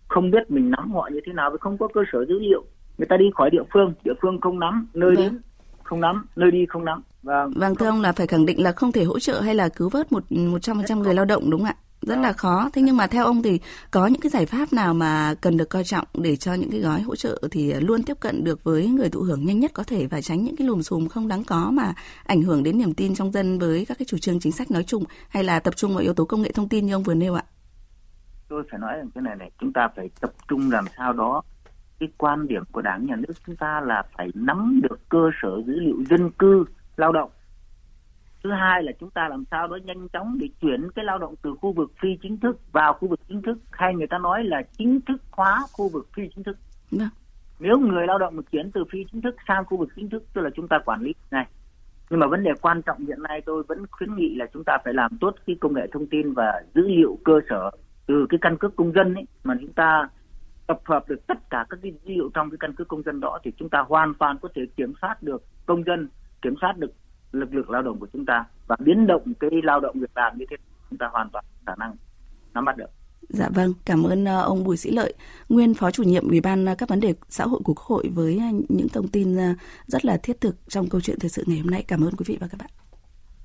không 0.08 0.30
biết 0.30 0.50
mình 0.50 0.70
nắm 0.70 0.92
họ 0.92 1.08
như 1.12 1.20
thế 1.26 1.32
nào 1.32 1.50
vì 1.50 1.56
không 1.60 1.78
có 1.78 1.88
cơ 1.94 2.00
sở 2.12 2.24
dữ 2.24 2.38
liệu 2.38 2.64
người 2.98 3.06
ta 3.06 3.16
đi 3.16 3.24
khỏi 3.34 3.50
địa 3.50 3.62
phương 3.72 3.94
địa 4.04 4.12
phương 4.22 4.40
không 4.40 4.58
nắm 4.58 4.86
nơi 4.94 5.16
vâng. 5.16 5.24
đến 5.24 5.40
không 5.82 6.00
nắm 6.00 6.26
nơi 6.36 6.50
đi 6.50 6.66
không 6.68 6.84
nắm. 6.84 7.02
Vâng. 7.22 7.52
Vâng 7.56 7.74
thưa 7.74 7.86
ông 7.86 8.00
là 8.00 8.12
phải 8.12 8.26
khẳng 8.26 8.46
định 8.46 8.62
là 8.62 8.72
không 8.72 8.92
thể 8.92 9.04
hỗ 9.04 9.18
trợ 9.18 9.40
hay 9.40 9.54
là 9.54 9.68
cứu 9.68 9.88
vớt 9.88 10.12
một 10.12 10.32
một 10.32 10.58
trăm 10.62 10.76
phần 10.76 10.86
trăm 10.86 11.02
người 11.02 11.14
lao 11.14 11.24
động 11.24 11.50
đúng 11.50 11.60
không 11.60 11.68
ạ? 11.68 11.76
Rất 12.02 12.18
là 12.18 12.32
khó. 12.32 12.70
Thế 12.72 12.82
nhưng 12.82 12.96
mà 12.96 13.06
theo 13.06 13.24
ông 13.24 13.42
thì 13.42 13.60
có 13.90 14.06
những 14.06 14.20
cái 14.20 14.30
giải 14.30 14.46
pháp 14.46 14.72
nào 14.72 14.94
mà 14.94 15.34
cần 15.40 15.56
được 15.56 15.70
coi 15.70 15.84
trọng 15.84 16.06
để 16.14 16.36
cho 16.36 16.54
những 16.54 16.70
cái 16.70 16.80
gói 16.80 17.00
hỗ 17.00 17.16
trợ 17.16 17.42
thì 17.50 17.72
luôn 17.74 18.02
tiếp 18.02 18.16
cận 18.20 18.44
được 18.44 18.64
với 18.64 18.86
người 18.86 19.08
thụ 19.10 19.20
hưởng 19.20 19.46
nhanh 19.46 19.60
nhất 19.60 19.70
có 19.74 19.84
thể 19.84 20.06
và 20.06 20.20
tránh 20.20 20.44
những 20.44 20.56
cái 20.56 20.66
lùm 20.66 20.80
xùm 20.80 21.08
không 21.08 21.28
đáng 21.28 21.44
có 21.44 21.70
mà 21.70 21.92
ảnh 22.26 22.42
hưởng 22.42 22.62
đến 22.62 22.78
niềm 22.78 22.94
tin 22.94 23.14
trong 23.14 23.32
dân 23.32 23.58
với 23.58 23.84
các 23.88 23.98
cái 23.98 24.06
chủ 24.08 24.18
trương 24.18 24.40
chính 24.40 24.52
sách 24.52 24.70
nói 24.70 24.82
chung 24.82 25.04
hay 25.28 25.44
là 25.44 25.60
tập 25.60 25.76
trung 25.76 25.94
vào 25.94 26.00
yếu 26.00 26.14
tố 26.14 26.24
công 26.24 26.42
nghệ 26.42 26.52
thông 26.52 26.68
tin 26.68 26.86
như 26.86 26.94
ông 26.94 27.02
vừa 27.02 27.14
nêu 27.14 27.34
ạ? 27.34 27.42
Tôi 28.48 28.62
phải 28.70 28.80
nói 28.80 28.96
rằng 28.96 29.10
cái 29.14 29.22
này 29.22 29.36
này 29.36 29.50
chúng 29.60 29.72
ta 29.72 29.88
phải 29.96 30.10
tập 30.20 30.30
trung 30.48 30.70
làm 30.70 30.84
sao 30.96 31.12
đó 31.12 31.42
cái 32.00 32.08
quan 32.18 32.48
điểm 32.48 32.62
của 32.72 32.82
đảng 32.82 33.06
nhà 33.06 33.16
nước 33.16 33.32
chúng 33.46 33.56
ta 33.56 33.80
là 33.80 34.02
phải 34.16 34.28
nắm 34.34 34.80
được 34.82 35.08
cơ 35.08 35.30
sở 35.42 35.62
dữ 35.66 35.80
liệu 35.80 36.04
dân 36.10 36.30
cư 36.30 36.64
lao 36.96 37.12
động 37.12 37.30
thứ 38.44 38.50
hai 38.52 38.82
là 38.82 38.92
chúng 39.00 39.10
ta 39.10 39.28
làm 39.28 39.44
sao 39.50 39.66
đó 39.66 39.78
nhanh 39.84 40.08
chóng 40.08 40.38
để 40.40 40.48
chuyển 40.60 40.90
cái 40.90 41.04
lao 41.04 41.18
động 41.18 41.34
từ 41.42 41.54
khu 41.60 41.72
vực 41.72 41.92
phi 42.02 42.08
chính 42.22 42.36
thức 42.36 42.72
vào 42.72 42.92
khu 42.92 43.08
vực 43.08 43.20
chính 43.28 43.42
thức 43.42 43.58
hay 43.70 43.94
người 43.94 44.06
ta 44.06 44.18
nói 44.18 44.44
là 44.44 44.62
chính 44.78 45.00
thức 45.00 45.22
hóa 45.30 45.62
khu 45.72 45.88
vực 45.88 46.08
phi 46.16 46.22
chính 46.34 46.44
thức 46.44 46.56
Được. 46.90 46.98
Vâng. 46.98 47.08
nếu 47.60 47.78
người 47.78 48.06
lao 48.06 48.18
động 48.18 48.36
mà 48.36 48.42
chuyển 48.52 48.70
từ 48.70 48.84
phi 48.92 49.04
chính 49.12 49.22
thức 49.22 49.36
sang 49.48 49.64
khu 49.64 49.76
vực 49.76 49.88
chính 49.96 50.08
thức 50.08 50.24
tức 50.34 50.40
là 50.40 50.50
chúng 50.54 50.68
ta 50.68 50.78
quản 50.84 51.02
lý 51.02 51.14
này 51.30 51.46
nhưng 52.10 52.20
mà 52.20 52.26
vấn 52.26 52.42
đề 52.42 52.50
quan 52.62 52.82
trọng 52.82 53.06
hiện 53.06 53.22
nay 53.22 53.42
tôi 53.46 53.62
vẫn 53.68 53.86
khuyến 53.90 54.16
nghị 54.16 54.34
là 54.34 54.46
chúng 54.52 54.64
ta 54.64 54.78
phải 54.84 54.94
làm 54.94 55.18
tốt 55.20 55.34
cái 55.46 55.56
công 55.60 55.74
nghệ 55.74 55.86
thông 55.92 56.06
tin 56.06 56.32
và 56.32 56.62
dữ 56.74 56.82
liệu 56.88 57.18
cơ 57.24 57.40
sở 57.50 57.70
từ 58.06 58.26
cái 58.28 58.38
căn 58.42 58.56
cước 58.56 58.76
công 58.76 58.92
dân 58.92 59.14
ấy 59.14 59.24
mà 59.44 59.54
chúng 59.60 59.72
ta 59.72 60.08
tập 60.68 60.80
hợp 60.84 61.08
được 61.08 61.26
tất 61.26 61.50
cả 61.50 61.66
các 61.70 61.78
cái 61.82 61.92
dữ 61.92 62.14
liệu 62.14 62.30
trong 62.34 62.50
cái 62.50 62.58
căn 62.60 62.72
cước 62.74 62.88
công 62.88 63.02
dân 63.02 63.20
đó 63.20 63.38
thì 63.44 63.52
chúng 63.58 63.68
ta 63.68 63.84
hoàn 63.88 64.14
toàn 64.14 64.38
có 64.42 64.48
thể 64.54 64.62
kiểm 64.76 64.92
soát 65.02 65.22
được 65.22 65.42
công 65.66 65.84
dân 65.84 66.08
kiểm 66.42 66.54
soát 66.60 66.78
được 66.78 66.92
lực 67.32 67.54
lượng 67.54 67.70
lao 67.70 67.82
động 67.82 67.98
của 68.00 68.08
chúng 68.12 68.26
ta 68.26 68.44
và 68.66 68.76
biến 68.84 69.06
động 69.06 69.22
cái 69.40 69.50
lao 69.62 69.80
động 69.80 70.00
việc 70.00 70.10
làm 70.14 70.38
như 70.38 70.44
thế 70.50 70.56
chúng 70.90 70.98
ta 70.98 71.08
hoàn 71.12 71.30
toàn 71.30 71.44
khả 71.66 71.74
năng 71.78 71.94
nắm 72.54 72.64
bắt 72.64 72.76
được. 72.76 72.90
Dạ 73.28 73.48
vâng, 73.54 73.72
cảm 73.84 74.02
ơn 74.02 74.24
ờ, 74.24 74.42
ông 74.42 74.64
Bùi 74.64 74.76
Sĩ 74.76 74.90
Lợi, 74.90 75.14
nguyên 75.48 75.74
phó 75.74 75.90
chủ 75.90 76.02
nhiệm 76.02 76.28
Ủy 76.28 76.40
ban 76.40 76.66
ờ, 76.66 76.74
các 76.78 76.88
vấn 76.88 77.00
đề 77.00 77.14
xã 77.28 77.44
hội 77.44 77.60
của 77.64 77.74
Quốc 77.74 77.86
hội 77.86 78.10
với 78.14 78.38
ờ, 78.38 78.58
những 78.68 78.88
thông 78.88 79.08
tin 79.08 79.36
rất 79.86 80.04
là 80.04 80.16
thiết 80.22 80.40
thực 80.40 80.56
trong 80.68 80.88
câu 80.88 81.00
chuyện 81.00 81.18
thời 81.20 81.30
sự 81.30 81.44
ngày 81.46 81.58
hôm 81.58 81.70
nay. 81.70 81.84
Cảm 81.88 82.04
ơn 82.04 82.14
quý 82.16 82.24
vị 82.28 82.38
và 82.40 82.46
các 82.46 82.60
bạn. 82.60 82.87